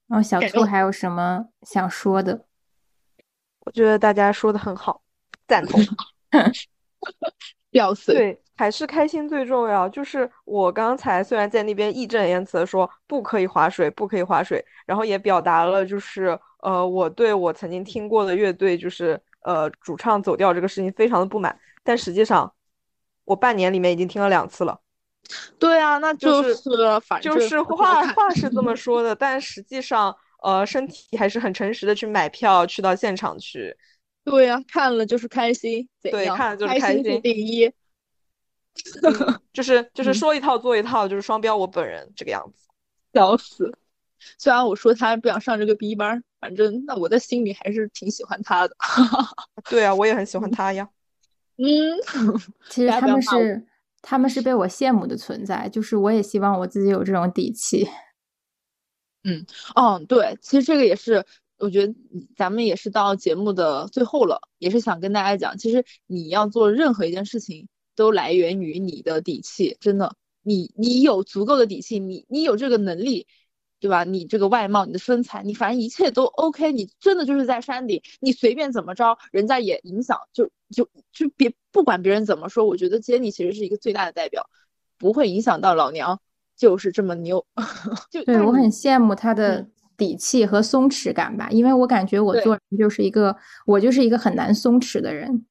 [0.09, 2.45] 哦，小兔还有什么想说的？
[3.61, 5.01] 我觉得大家说的很好，
[5.47, 5.81] 赞同。
[7.77, 8.11] 吊死。
[8.11, 9.87] 对，还是开心最重要。
[9.87, 22.51] 就是我刚才虽然在那边义正言辞的说不可以划水，不可以划水，然后也表达了就是呃我对我曾经听过的乐队就是呃主唱走调这个事情非常的不满，但实际上
[23.25, 24.79] 我半年里面已经听了两次了。
[25.59, 26.55] 对啊，那就是
[27.05, 33.77] 反正就是话话是这么说的，但实际上呃身体还是很诚实的去买票去到现场去。
[34.29, 35.87] 对呀，看了就是开心。
[36.01, 37.71] 对，看了就是开心第一。
[39.53, 42.67] 就是就是说一套做一套，就是双标我本人这个样子。
[43.13, 43.75] 笑死！
[44.37, 48.75] 虽然我说他不想上这个 B 班，反正那我在心里还是挺喜欢他的。
[49.69, 50.87] 对啊，我也很喜欢他呀。
[51.57, 51.65] 嗯，
[52.69, 53.65] 其实他们是
[54.01, 57.87] 他们是被我羡慕的存在，就是我也希望我自己有这种底气。
[59.23, 59.43] 嗯，
[59.75, 61.25] 哦，对，其实这个也是。
[61.59, 61.93] 我觉得
[62.35, 69.75] 咱们也是到节目的最后了，也是想跟大家讲，其实你要做任何一件事情，都来源于你的底气。
[69.79, 73.25] 真的，你你有足够的底气，你你有这个能力，
[73.79, 74.03] 对吧？
[74.03, 76.71] 你这个外貌，你的身材，你反正一切都 OK。
[76.71, 82.65] 你真的就是在山顶，你随便怎么着，人家也影响，就就就别不管别人怎么说。
[82.65, 84.47] 我觉得 Jenny 其实是一个最大的代表，
[84.99, 86.21] 不会影响到老娘，
[86.55, 87.45] 就是这么牛。
[88.11, 89.67] 就对我很羡慕他的。
[89.97, 93.35] 底气和松弛感吧，因为我感觉我做人就是一个，
[93.65, 95.45] 我就是一个很难松弛的人，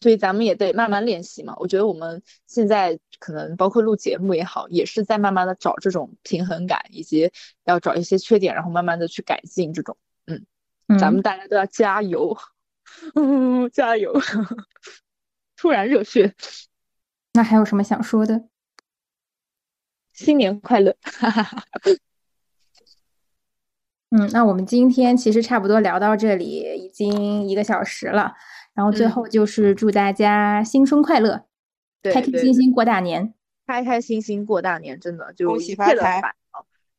[0.00, 1.54] 所以咱们也得慢慢练习嘛。
[1.56, 7.30] 我觉得我们现在可能包括录节目也好，也是在慢慢的找这种平衡感，以及
[7.64, 9.96] 要找一些缺点，然后慢慢的去改进这种。
[10.26, 12.36] 嗯，咱们大家都要加油，
[13.14, 14.12] 嗯， 加油！
[15.56, 16.34] 突然热血，
[17.34, 18.48] 那还有什么想说的？
[20.12, 20.96] 新年快乐！
[21.02, 21.64] 哈哈哈。
[24.10, 26.44] 嗯，那我们今天其实差不多聊到这里，
[26.76, 28.34] 已经一个小时了。
[28.74, 31.44] 然后最后就是祝大家新春快乐，
[32.02, 33.34] 开开心心过大年，
[33.66, 36.22] 开开心心过大年，真的就恭喜发财，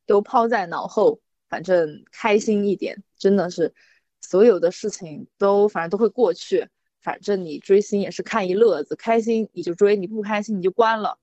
[0.06, 3.74] 都抛在脑后，反正开心一点，真的是
[4.20, 6.68] 所有的事情都反正都会过去。
[7.00, 11.18] 反正你追星也是看一乐子，开心你就追，你不开心你就关了，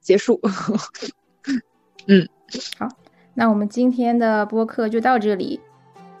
[0.00, 0.40] 结束。
[2.06, 2.28] 嗯，
[2.78, 2.88] 好。
[3.40, 5.58] 那我们今天的播客就到这里。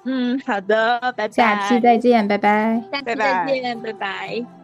[0.04, 1.28] 嗯，好的，拜拜。
[1.28, 2.82] 下期再见，拜拜。
[2.90, 4.59] 下期再见，拜拜。